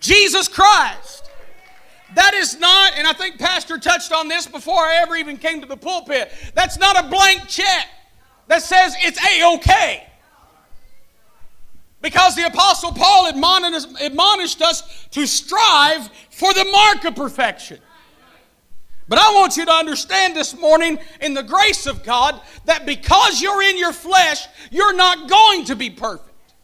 Jesus 0.00 0.48
Christ. 0.48 1.27
That 2.14 2.34
is 2.34 2.58
not, 2.58 2.92
and 2.96 3.06
I 3.06 3.12
think 3.12 3.38
Pastor 3.38 3.78
touched 3.78 4.12
on 4.12 4.28
this 4.28 4.46
before 4.46 4.78
I 4.78 4.96
ever 5.02 5.16
even 5.16 5.36
came 5.36 5.60
to 5.60 5.66
the 5.66 5.76
pulpit. 5.76 6.32
That's 6.54 6.78
not 6.78 7.04
a 7.04 7.08
blank 7.08 7.48
check 7.48 7.86
that 8.46 8.62
says 8.62 8.96
it's 9.00 9.22
a 9.22 9.56
okay. 9.56 10.04
Because 12.00 12.34
the 12.36 12.46
Apostle 12.46 12.92
Paul 12.92 13.28
admonished 13.28 14.62
us 14.62 15.06
to 15.10 15.26
strive 15.26 16.08
for 16.30 16.54
the 16.54 16.64
mark 16.64 17.04
of 17.04 17.14
perfection. 17.16 17.78
But 19.08 19.18
I 19.18 19.34
want 19.34 19.56
you 19.56 19.64
to 19.66 19.72
understand 19.72 20.36
this 20.36 20.56
morning, 20.56 20.98
in 21.20 21.34
the 21.34 21.42
grace 21.42 21.86
of 21.86 22.04
God, 22.04 22.40
that 22.66 22.86
because 22.86 23.40
you're 23.42 23.62
in 23.62 23.78
your 23.78 23.92
flesh, 23.92 24.46
you're 24.70 24.94
not 24.94 25.28
going 25.28 25.64
to 25.64 25.76
be 25.76 25.90
perfect. 25.90 26.54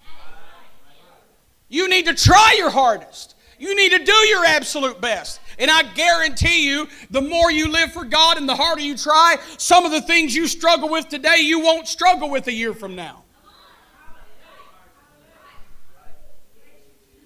You 1.69 1.89
need 1.89 2.07
to 2.07 2.15
try 2.15 2.55
your 2.57 2.71
hardest. 2.71 3.34
You 3.59 3.75
need 3.77 3.93
to 3.93 4.05
do 4.05 4.13
your 4.13 4.45
absolute 4.45 5.01
best. 5.01 5.41
And 5.59 5.71
I 5.71 5.83
guarantee 5.95 6.69
you, 6.69 6.89
the 7.11 7.21
more 7.23 7.51
you 7.51 7.71
live 7.71 7.93
for 7.93 8.05
God 8.05 8.37
and 8.37 8.49
the 8.49 8.57
harder 8.57 8.83
you 8.83 8.97
try, 8.97 9.37
some 9.59 9.85
of 9.85 9.93
the 9.93 10.01
things 10.01 10.35
you 10.35 10.47
struggle 10.47 10.89
with 10.89 11.09
today, 11.09 11.39
you 11.39 11.61
won't 11.61 11.87
struggle 11.87 12.31
with 12.31 12.47
a 12.49 12.53
year 12.53 12.75
from 12.75 12.97
now. 12.97 13.23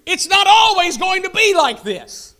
It's 0.05 0.27
not 0.27 0.47
always 0.47 0.97
going 0.97 1.23
to 1.23 1.29
be 1.29 1.53
like 1.55 1.83
this. 1.83 2.35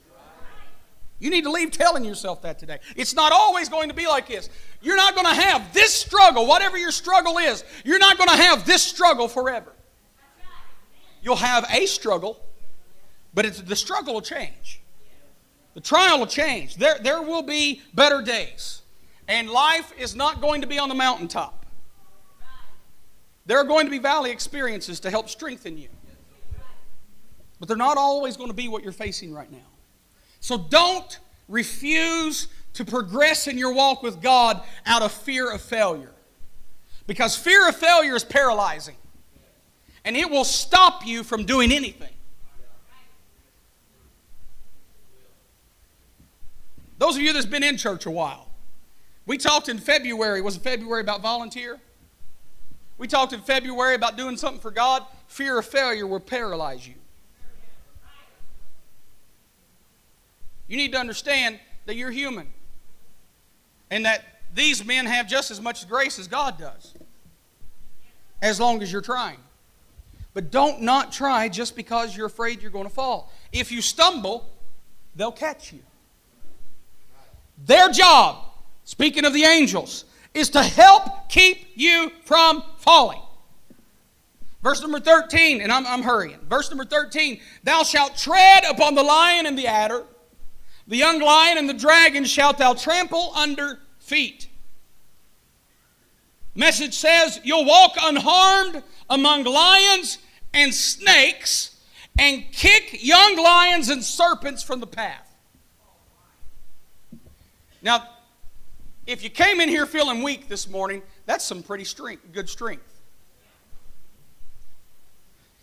You 1.19 1.29
need 1.29 1.43
to 1.43 1.51
leave 1.51 1.71
telling 1.71 2.05
yourself 2.05 2.41
that 2.43 2.57
today. 2.57 2.79
It's 2.95 3.13
not 3.13 3.31
always 3.31 3.67
going 3.69 3.89
to 3.89 3.95
be 3.95 4.07
like 4.07 4.27
this. 4.27 4.49
You're 4.81 4.95
not 4.95 5.13
going 5.13 5.27
to 5.27 5.33
have 5.33 5.73
this 5.73 5.93
struggle, 5.93 6.47
whatever 6.47 6.77
your 6.77 6.91
struggle 6.91 7.37
is, 7.37 7.63
you're 7.83 7.99
not 7.99 8.17
going 8.17 8.29
to 8.29 8.37
have 8.37 8.65
this 8.65 8.81
struggle 8.81 9.27
forever. 9.27 9.73
You'll 11.21 11.35
have 11.35 11.67
a 11.69 11.85
struggle, 11.85 12.39
but 13.39 13.45
it's, 13.45 13.61
the 13.61 13.75
struggle 13.77 14.15
will 14.15 14.21
change. 14.21 14.81
The 15.73 15.79
trial 15.79 16.19
will 16.19 16.27
change. 16.27 16.75
There, 16.75 16.97
there 17.01 17.21
will 17.21 17.41
be 17.41 17.81
better 17.93 18.21
days. 18.21 18.81
And 19.29 19.49
life 19.49 19.93
is 19.97 20.13
not 20.13 20.41
going 20.41 20.59
to 20.59 20.67
be 20.67 20.77
on 20.77 20.89
the 20.89 20.95
mountaintop. 20.95 21.65
There 23.45 23.57
are 23.57 23.63
going 23.63 23.85
to 23.85 23.89
be 23.89 23.97
valley 23.97 24.31
experiences 24.31 24.99
to 24.99 25.09
help 25.09 25.29
strengthen 25.29 25.77
you. 25.77 25.87
But 27.61 27.69
they're 27.69 27.77
not 27.77 27.95
always 27.95 28.35
going 28.35 28.49
to 28.49 28.53
be 28.53 28.67
what 28.67 28.83
you're 28.83 28.91
facing 28.91 29.33
right 29.33 29.49
now. 29.49 29.69
So 30.41 30.57
don't 30.57 31.17
refuse 31.47 32.49
to 32.73 32.83
progress 32.83 33.47
in 33.47 33.57
your 33.57 33.73
walk 33.73 34.03
with 34.03 34.21
God 34.21 34.61
out 34.85 35.01
of 35.01 35.13
fear 35.13 35.49
of 35.49 35.61
failure. 35.61 36.11
Because 37.07 37.37
fear 37.37 37.69
of 37.69 37.77
failure 37.77 38.17
is 38.17 38.25
paralyzing, 38.25 38.97
and 40.03 40.17
it 40.17 40.29
will 40.29 40.43
stop 40.43 41.07
you 41.07 41.23
from 41.23 41.45
doing 41.45 41.71
anything. 41.71 42.15
Those 46.99 47.15
of 47.15 47.21
you 47.21 47.33
that's 47.33 47.45
been 47.45 47.63
in 47.63 47.77
church 47.77 48.05
a 48.05 48.11
while, 48.11 48.47
we 49.25 49.37
talked 49.37 49.69
in 49.69 49.79
February. 49.79 50.41
Was 50.41 50.57
it 50.57 50.61
February 50.61 51.01
about 51.01 51.21
volunteer? 51.21 51.79
We 52.97 53.07
talked 53.07 53.31
in 53.31 53.39
February 53.39 53.95
about 53.95 54.17
doing 54.17 54.35
something 54.35 54.59
for 54.59 54.69
God. 54.69 55.03
Fear 55.27 55.59
of 55.59 55.65
failure 55.65 56.05
will 56.05 56.19
paralyze 56.19 56.85
you. 56.85 56.95
You 60.67 60.77
need 60.77 60.91
to 60.91 60.99
understand 60.99 61.59
that 61.85 61.95
you're 61.95 62.11
human 62.11 62.47
and 63.89 64.05
that 64.05 64.41
these 64.53 64.83
men 64.85 65.05
have 65.05 65.27
just 65.27 65.51
as 65.51 65.61
much 65.61 65.87
grace 65.87 66.19
as 66.19 66.27
God 66.27 66.59
does, 66.59 66.93
as 68.41 68.59
long 68.59 68.83
as 68.83 68.91
you're 68.91 69.01
trying. 69.01 69.39
But 70.33 70.51
don't 70.51 70.81
not 70.81 71.11
try 71.11 71.47
just 71.49 71.75
because 71.75 72.15
you're 72.15 72.27
afraid 72.27 72.61
you're 72.61 72.71
going 72.71 72.87
to 72.87 72.93
fall. 72.93 73.31
If 73.51 73.71
you 73.71 73.81
stumble, 73.81 74.49
they'll 75.15 75.31
catch 75.31 75.71
you. 75.71 75.79
Their 77.65 77.89
job, 77.89 78.45
speaking 78.83 79.25
of 79.25 79.33
the 79.33 79.43
angels, 79.43 80.05
is 80.33 80.49
to 80.49 80.61
help 80.61 81.29
keep 81.29 81.67
you 81.75 82.11
from 82.25 82.63
falling. 82.77 83.21
Verse 84.61 84.81
number 84.81 84.99
13, 84.99 85.61
and 85.61 85.71
I'm, 85.71 85.87
I'm 85.87 86.01
hurrying. 86.01 86.39
Verse 86.49 86.69
number 86.69 86.85
13 86.85 87.39
Thou 87.63 87.83
shalt 87.83 88.17
tread 88.17 88.63
upon 88.65 88.95
the 88.95 89.03
lion 89.03 89.45
and 89.45 89.57
the 89.57 89.67
adder 89.67 90.05
the 90.89 90.97
young 90.97 91.21
lion 91.21 91.59
and 91.59 91.69
the 91.69 91.73
dragon 91.75 92.25
shalt 92.25 92.57
thou 92.57 92.73
trample 92.73 93.31
under 93.35 93.79
feet. 93.99 94.47
Message 96.55 96.95
says, 96.95 97.39
You'll 97.43 97.65
walk 97.65 97.93
unharmed 98.01 98.81
among 99.07 99.43
lions 99.43 100.17
and 100.51 100.73
snakes 100.73 101.79
and 102.17 102.43
kick 102.51 103.03
young 103.03 103.37
lions 103.37 103.89
and 103.89 104.03
serpents 104.03 104.63
from 104.63 104.79
the 104.79 104.87
path. 104.87 105.28
Now, 107.81 108.07
if 109.07 109.23
you 109.23 109.29
came 109.29 109.59
in 109.61 109.69
here 109.69 109.85
feeling 109.85 110.23
weak 110.23 110.47
this 110.47 110.69
morning, 110.69 111.01
that's 111.25 111.45
some 111.45 111.63
pretty 111.63 111.85
strength, 111.85 112.23
good 112.31 112.49
strength. 112.49 112.99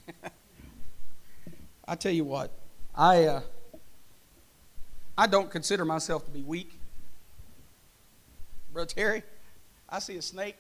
I 1.88 1.94
tell 1.94 2.12
you 2.12 2.24
what, 2.24 2.50
I. 2.94 3.24
Uh, 3.24 3.40
I 5.18 5.26
don't 5.26 5.50
consider 5.50 5.84
myself 5.84 6.26
to 6.26 6.30
be 6.30 6.42
weak. 6.42 6.70
Brother 8.72 8.92
Terry, 8.94 9.22
I 9.88 9.98
see 9.98 10.18
a 10.18 10.22
snake, 10.22 10.56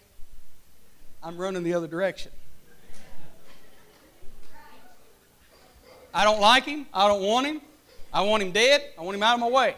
I'm 1.22 1.36
running 1.36 1.62
the 1.62 1.74
other 1.74 1.86
direction. 1.86 2.32
I 6.14 6.24
don't 6.24 6.40
like 6.40 6.64
him. 6.64 6.86
I 6.94 7.08
don't 7.08 7.22
want 7.22 7.46
him. 7.46 7.60
I 8.10 8.22
want 8.22 8.42
him 8.42 8.50
dead. 8.50 8.82
I 8.98 9.02
want 9.02 9.16
him 9.16 9.22
out 9.22 9.34
of 9.34 9.40
my 9.40 9.50
way. 9.50 9.76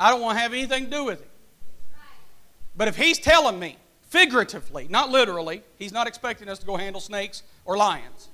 I 0.00 0.10
don't 0.10 0.20
want 0.20 0.36
to 0.36 0.42
have 0.42 0.52
anything 0.52 0.84
to 0.84 0.90
do 0.90 1.04
with 1.04 1.20
him. 1.20 1.28
But 2.76 2.88
if 2.88 2.96
he's 2.96 3.18
telling 3.18 3.58
me, 3.58 3.76
figuratively, 4.08 4.86
not 4.88 5.10
literally, 5.10 5.62
he's 5.76 5.92
not 5.92 6.06
expecting 6.06 6.48
us 6.48 6.58
to 6.60 6.66
go 6.66 6.76
handle 6.76 7.00
snakes 7.00 7.42
or 7.64 7.76
lions. 7.76 8.28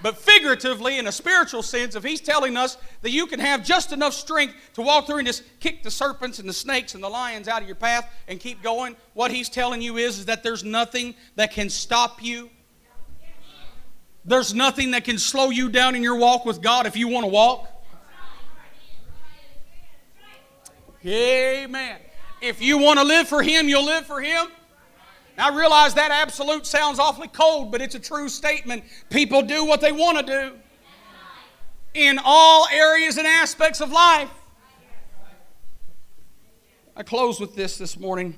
But 0.00 0.16
figuratively, 0.16 0.98
in 0.98 1.08
a 1.08 1.12
spiritual 1.12 1.62
sense, 1.62 1.96
if 1.96 2.04
he's 2.04 2.20
telling 2.20 2.56
us 2.56 2.76
that 3.02 3.10
you 3.10 3.26
can 3.26 3.40
have 3.40 3.64
just 3.64 3.92
enough 3.92 4.14
strength 4.14 4.54
to 4.74 4.82
walk 4.82 5.06
through 5.06 5.18
and 5.18 5.26
just 5.26 5.42
kick 5.58 5.82
the 5.82 5.90
serpents 5.90 6.38
and 6.38 6.48
the 6.48 6.52
snakes 6.52 6.94
and 6.94 7.02
the 7.02 7.08
lions 7.08 7.48
out 7.48 7.62
of 7.62 7.68
your 7.68 7.76
path 7.76 8.08
and 8.28 8.38
keep 8.38 8.62
going, 8.62 8.94
what 9.14 9.32
he's 9.32 9.48
telling 9.48 9.82
you 9.82 9.96
is, 9.96 10.20
is 10.20 10.26
that 10.26 10.44
there's 10.44 10.62
nothing 10.62 11.16
that 11.34 11.50
can 11.50 11.68
stop 11.68 12.22
you. 12.22 12.48
There's 14.24 14.54
nothing 14.54 14.92
that 14.92 15.04
can 15.04 15.18
slow 15.18 15.50
you 15.50 15.68
down 15.68 15.96
in 15.96 16.02
your 16.02 16.16
walk 16.16 16.44
with 16.44 16.62
God 16.62 16.86
if 16.86 16.96
you 16.96 17.08
want 17.08 17.24
to 17.24 17.30
walk. 17.30 17.68
Amen. 21.04 21.98
If 22.40 22.60
you 22.60 22.78
want 22.78 22.98
to 22.98 23.04
live 23.04 23.28
for 23.28 23.42
Him, 23.42 23.68
you'll 23.68 23.84
live 23.84 24.06
for 24.06 24.20
Him. 24.20 24.48
Now, 25.36 25.52
I 25.52 25.56
realize 25.56 25.94
that 25.94 26.10
absolute 26.10 26.66
sounds 26.66 26.98
awfully 26.98 27.28
cold, 27.28 27.70
but 27.70 27.80
it's 27.80 27.94
a 27.94 28.00
true 28.00 28.28
statement. 28.28 28.82
People 29.08 29.42
do 29.42 29.64
what 29.64 29.80
they 29.80 29.92
want 29.92 30.18
to 30.18 30.24
do 30.24 30.56
in 31.94 32.18
all 32.24 32.66
areas 32.72 33.18
and 33.18 33.26
aspects 33.26 33.80
of 33.80 33.90
life. 33.92 34.30
I 36.96 37.04
close 37.04 37.38
with 37.38 37.54
this 37.54 37.78
this 37.78 37.96
morning. 37.96 38.34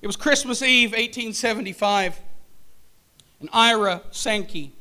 It 0.00 0.06
was 0.06 0.16
Christmas 0.16 0.62
Eve, 0.62 0.90
1875, 0.90 2.20
and 3.40 3.48
Ira 3.52 4.02
Sankey 4.12 4.72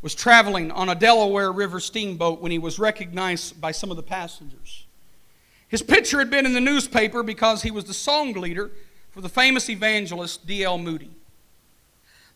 was 0.00 0.14
traveling 0.14 0.70
on 0.70 0.88
a 0.88 0.94
Delaware 0.94 1.52
River 1.52 1.80
steamboat 1.80 2.40
when 2.40 2.52
he 2.52 2.58
was 2.58 2.78
recognized 2.78 3.60
by 3.60 3.72
some 3.72 3.90
of 3.90 3.96
the 3.96 4.02
passengers. 4.02 4.83
His 5.74 5.82
picture 5.82 6.20
had 6.20 6.30
been 6.30 6.46
in 6.46 6.52
the 6.52 6.60
newspaper 6.60 7.24
because 7.24 7.62
he 7.62 7.72
was 7.72 7.86
the 7.86 7.94
song 7.94 8.32
leader 8.34 8.70
for 9.10 9.20
the 9.20 9.28
famous 9.28 9.68
evangelist 9.68 10.46
D.L. 10.46 10.78
Moody. 10.78 11.10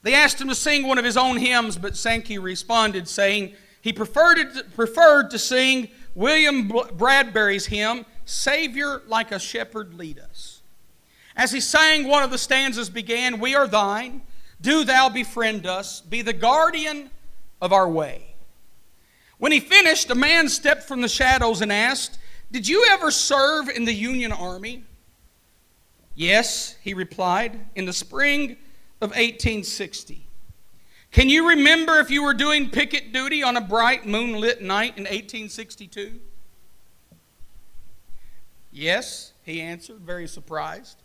They 0.03 0.12
asked 0.12 0.41
him 0.41 0.49
to 0.49 0.57
sing 0.57 0.89
one 0.89 0.99
of 0.99 1.05
his 1.05 1.16
own 1.16 1.36
hymns, 1.36 1.78
but 1.78 1.97
Sankey 1.97 2.41
responded, 2.41 3.07
saying 3.07 3.55
he 3.80 3.93
preferred, 3.93 4.74
preferred 4.74 5.30
to 5.30 5.39
sing 5.39 5.86
William 6.16 6.66
Bradbury's 6.66 7.66
hymn, 7.66 8.07
Savior, 8.24 9.03
like 9.07 9.30
a 9.30 9.39
shepherd, 9.39 9.95
lead 9.95 10.18
us. 10.18 10.61
As 11.36 11.53
he 11.53 11.61
sang, 11.61 12.09
one 12.09 12.24
of 12.24 12.32
the 12.32 12.39
stanzas 12.39 12.91
began, 12.91 13.39
We 13.39 13.55
are 13.55 13.68
thine, 13.68 14.22
do 14.61 14.82
thou 14.82 15.11
befriend 15.11 15.64
us, 15.64 16.01
be 16.01 16.22
the 16.22 16.32
guardian 16.32 17.09
of 17.62 17.72
our 17.72 17.89
way. 17.89 18.34
When 19.39 19.53
he 19.53 19.61
finished, 19.61 20.11
a 20.11 20.16
man 20.16 20.49
stepped 20.49 20.82
from 20.82 21.03
the 21.03 21.09
shadows 21.09 21.61
and 21.61 21.72
asked, 21.72 22.18
Did 22.51 22.66
you 22.66 22.86
ever 22.90 23.11
serve 23.11 23.68
in 23.68 23.84
the 23.84 23.92
Union 23.92 24.32
Army? 24.32 24.84
Yes, 26.14 26.76
he 26.82 26.94
replied, 26.94 27.61
in 27.74 27.84
the 27.84 27.92
spring 27.92 28.57
of 29.01 29.11
1860. 29.11 30.26
Can 31.11 31.28
you 31.28 31.51
remember 31.51 32.01
if 32.01 32.11
you 32.11 32.22
were 32.22 32.34
doing 32.34 32.70
picket 32.70 33.12
duty 33.12 33.42
on 33.42 33.57
a 33.57 33.61
bright 33.61 34.07
moonlit 34.07 34.62
night 34.62 34.96
in 34.96 35.05
1862? 35.05 36.20
Yes, 38.72 39.32
he 39.42 39.61
answered, 39.61 40.01
very 40.01 40.26
surprised. 40.26 41.03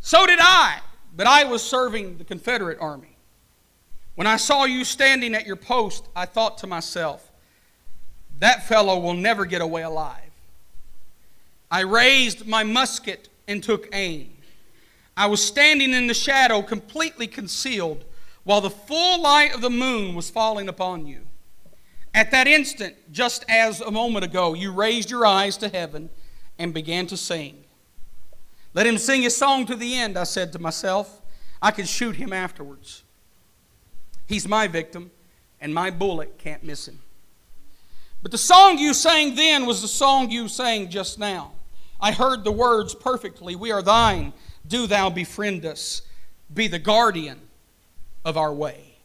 So 0.00 0.26
did 0.26 0.38
I, 0.40 0.80
but 1.14 1.26
I 1.26 1.44
was 1.44 1.62
serving 1.62 2.18
the 2.18 2.24
Confederate 2.24 2.78
Army. 2.80 3.16
When 4.14 4.26
I 4.26 4.36
saw 4.36 4.64
you 4.64 4.84
standing 4.84 5.34
at 5.34 5.46
your 5.46 5.56
post, 5.56 6.08
I 6.16 6.26
thought 6.26 6.58
to 6.58 6.66
myself, 6.66 7.29
that 8.40 8.66
fellow 8.66 8.98
will 8.98 9.14
never 9.14 9.44
get 9.46 9.62
away 9.62 9.82
alive. 9.82 10.30
I 11.70 11.80
raised 11.80 12.46
my 12.46 12.64
musket 12.64 13.28
and 13.46 13.62
took 13.62 13.88
aim. 13.92 14.32
I 15.16 15.26
was 15.26 15.44
standing 15.44 15.92
in 15.92 16.06
the 16.06 16.14
shadow, 16.14 16.62
completely 16.62 17.26
concealed, 17.26 18.04
while 18.44 18.60
the 18.60 18.70
full 18.70 19.22
light 19.22 19.54
of 19.54 19.60
the 19.60 19.70
moon 19.70 20.14
was 20.14 20.30
falling 20.30 20.68
upon 20.68 21.06
you. 21.06 21.20
At 22.14 22.30
that 22.32 22.48
instant, 22.48 22.96
just 23.12 23.44
as 23.48 23.80
a 23.80 23.90
moment 23.90 24.24
ago, 24.24 24.54
you 24.54 24.72
raised 24.72 25.10
your 25.10 25.24
eyes 25.26 25.56
to 25.58 25.68
heaven 25.68 26.10
and 26.58 26.74
began 26.74 27.06
to 27.08 27.16
sing. 27.16 27.62
Let 28.74 28.86
him 28.86 28.98
sing 28.98 29.22
his 29.22 29.36
song 29.36 29.66
to 29.66 29.76
the 29.76 29.94
end, 29.94 30.16
I 30.16 30.24
said 30.24 30.52
to 30.52 30.58
myself. 30.58 31.20
I 31.62 31.70
can 31.70 31.84
shoot 31.84 32.16
him 32.16 32.32
afterwards. 32.32 33.02
He's 34.26 34.48
my 34.48 34.66
victim, 34.66 35.10
and 35.60 35.74
my 35.74 35.90
bullet 35.90 36.38
can't 36.38 36.64
miss 36.64 36.88
him. 36.88 37.00
But 38.22 38.32
the 38.32 38.38
song 38.38 38.78
you 38.78 38.92
sang 38.92 39.34
then 39.34 39.64
was 39.64 39.80
the 39.80 39.88
song 39.88 40.30
you 40.30 40.48
sang 40.48 40.90
just 40.90 41.18
now. 41.18 41.52
I 42.00 42.12
heard 42.12 42.44
the 42.44 42.52
words 42.52 42.94
perfectly 42.94 43.56
We 43.56 43.72
are 43.72 43.82
thine, 43.82 44.32
do 44.66 44.86
thou 44.86 45.10
befriend 45.10 45.64
us, 45.64 46.02
be 46.52 46.68
the 46.68 46.78
guardian 46.78 47.40
of 48.24 48.36
our 48.36 48.52
way. 48.52 48.96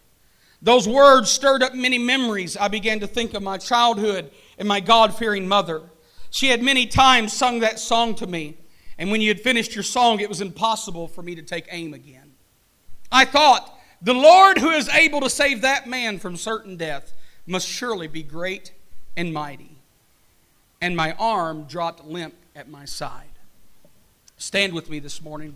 Those 0.61 0.87
words 0.87 1.29
stirred 1.29 1.63
up 1.63 1.73
many 1.73 1.97
memories. 1.97 2.57
I 2.57 2.67
began 2.67 2.99
to 3.01 3.07
think 3.07 3.33
of 3.33 3.43
my 3.43 3.57
childhood 3.57 4.31
and 4.57 4.67
my 4.67 4.79
God 4.79 5.15
fearing 5.15 5.47
mother. 5.47 5.83
She 6.29 6.47
had 6.47 6.61
many 6.61 6.87
times 6.87 7.31
sung 7.31 7.59
that 7.59 7.79
song 7.79 8.15
to 8.15 8.27
me, 8.27 8.57
and 8.97 9.11
when 9.11 9.21
you 9.21 9.29
had 9.29 9.39
finished 9.39 9.75
your 9.75 9.83
song, 9.83 10.19
it 10.19 10.27
was 10.27 10.41
impossible 10.41 11.07
for 11.07 11.21
me 11.21 11.35
to 11.35 11.41
take 11.41 11.67
aim 11.69 11.93
again. 11.93 12.33
I 13.11 13.25
thought, 13.25 13.77
the 14.01 14.13
Lord 14.13 14.57
who 14.57 14.71
is 14.71 14.89
able 14.89 15.21
to 15.21 15.29
save 15.29 15.61
that 15.61 15.87
man 15.87 16.19
from 16.19 16.35
certain 16.35 16.75
death 16.75 17.13
must 17.45 17.67
surely 17.67 18.07
be 18.07 18.23
great 18.23 18.73
and 19.15 19.33
mighty. 19.33 19.77
And 20.81 20.95
my 20.95 21.13
arm 21.13 21.63
dropped 21.63 22.05
limp 22.05 22.35
at 22.55 22.69
my 22.69 22.85
side. 22.85 23.29
Stand 24.37 24.73
with 24.73 24.89
me 24.89 24.99
this 24.99 25.21
morning. 25.21 25.55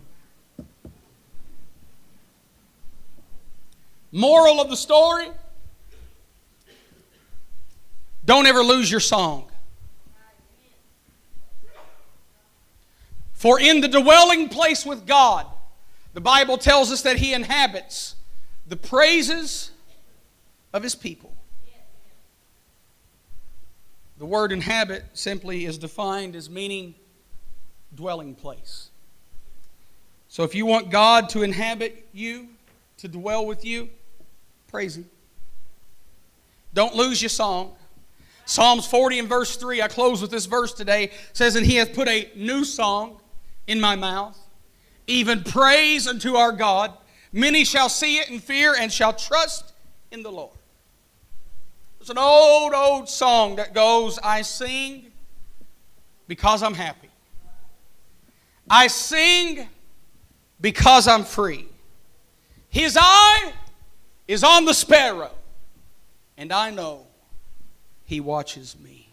Moral 4.12 4.60
of 4.60 4.70
the 4.70 4.76
story 4.76 5.28
don't 8.24 8.46
ever 8.46 8.62
lose 8.62 8.90
your 8.90 9.00
song. 9.00 9.46
For 13.32 13.58
in 13.58 13.80
the 13.80 13.88
dwelling 13.88 14.48
place 14.48 14.84
with 14.84 15.06
God, 15.06 15.46
the 16.12 16.20
Bible 16.20 16.58
tells 16.58 16.92
us 16.92 17.02
that 17.02 17.16
He 17.16 17.32
inhabits 17.32 18.16
the 18.70 18.76
praises 18.76 19.72
of 20.72 20.82
his 20.82 20.94
people. 20.94 21.29
The 24.20 24.26
word 24.26 24.52
inhabit 24.52 25.02
simply 25.14 25.64
is 25.64 25.78
defined 25.78 26.36
as 26.36 26.50
meaning 26.50 26.94
dwelling 27.94 28.34
place. 28.34 28.90
So 30.28 30.44
if 30.44 30.54
you 30.54 30.66
want 30.66 30.90
God 30.90 31.30
to 31.30 31.42
inhabit 31.42 32.06
you, 32.12 32.48
to 32.98 33.08
dwell 33.08 33.46
with 33.46 33.64
you, 33.64 33.88
praise 34.68 34.98
Him. 34.98 35.08
Don't 36.74 36.94
lose 36.94 37.22
your 37.22 37.30
song. 37.30 37.72
Psalms 38.44 38.86
40 38.86 39.20
and 39.20 39.28
verse 39.28 39.56
3, 39.56 39.80
I 39.80 39.88
close 39.88 40.20
with 40.20 40.30
this 40.30 40.44
verse 40.44 40.74
today, 40.74 41.12
says, 41.32 41.56
And 41.56 41.64
He 41.64 41.76
hath 41.76 41.94
put 41.94 42.06
a 42.06 42.30
new 42.36 42.62
song 42.66 43.22
in 43.66 43.80
my 43.80 43.96
mouth, 43.96 44.38
even 45.06 45.42
praise 45.42 46.06
unto 46.06 46.34
our 46.34 46.52
God. 46.52 46.92
Many 47.32 47.64
shall 47.64 47.88
see 47.88 48.18
it 48.18 48.28
and 48.28 48.42
fear 48.42 48.74
and 48.78 48.92
shall 48.92 49.14
trust 49.14 49.72
in 50.10 50.22
the 50.22 50.30
Lord. 50.30 50.59
There's 52.00 52.08
an 52.08 52.16
old, 52.16 52.72
old 52.72 53.10
song 53.10 53.56
that 53.56 53.74
goes, 53.74 54.18
I 54.22 54.40
sing 54.40 55.12
because 56.26 56.62
I'm 56.62 56.72
happy. 56.72 57.10
I 58.70 58.86
sing 58.86 59.68
because 60.62 61.06
I'm 61.06 61.24
free. 61.24 61.66
His 62.70 62.96
eye 62.98 63.52
is 64.26 64.42
on 64.42 64.64
the 64.64 64.72
sparrow, 64.72 65.32
and 66.38 66.54
I 66.54 66.70
know 66.70 67.06
he 68.06 68.18
watches 68.18 68.78
me. 68.82 69.06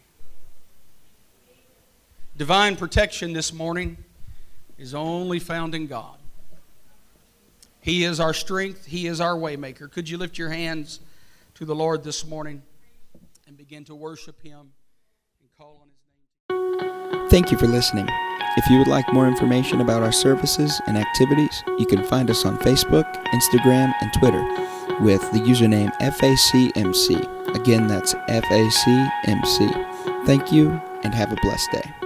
Divine 2.37 2.77
protection 2.77 3.33
this 3.33 3.51
morning 3.51 3.97
is 4.77 4.93
only 4.93 5.39
found 5.39 5.75
in 5.75 5.87
God. 5.87 6.15
He 7.81 8.05
is 8.05 8.21
our 8.21 8.33
strength. 8.33 8.85
He 8.85 9.07
is 9.07 9.19
our 9.19 9.35
waymaker. 9.35 9.91
Could 9.91 10.07
you 10.07 10.17
lift 10.17 10.37
your 10.37 10.49
hands 10.49 11.01
to 11.55 11.65
the 11.65 11.75
Lord 11.75 12.05
this 12.05 12.25
morning 12.25 12.61
and 13.47 13.57
begin 13.57 13.83
to 13.85 13.95
worship 13.95 14.43
Him 14.43 14.73
and 15.41 15.49
call 15.57 15.79
on 15.81 15.87
His 15.89 15.97
name? 16.03 17.29
Thank 17.29 17.51
you 17.51 17.57
for 17.57 17.67
listening. 17.67 18.07
If 18.57 18.69
you 18.69 18.77
would 18.79 18.87
like 18.87 19.11
more 19.13 19.27
information 19.27 19.81
about 19.81 20.03
our 20.03 20.11
services 20.11 20.81
and 20.87 20.97
activities, 20.97 21.63
you 21.77 21.85
can 21.85 22.03
find 22.03 22.29
us 22.29 22.45
on 22.45 22.57
Facebook, 22.57 23.05
Instagram, 23.27 23.93
and 24.01 24.11
Twitter 24.13 24.43
with 25.01 25.21
the 25.31 25.39
username 25.39 25.93
FACMC. 25.99 27.55
Again, 27.55 27.87
that's 27.87 28.13
FACMC. 28.13 29.85
Thank 30.25 30.51
you 30.51 30.81
and 31.03 31.13
have 31.13 31.31
a 31.31 31.37
blessed 31.41 31.71
day. 31.71 31.96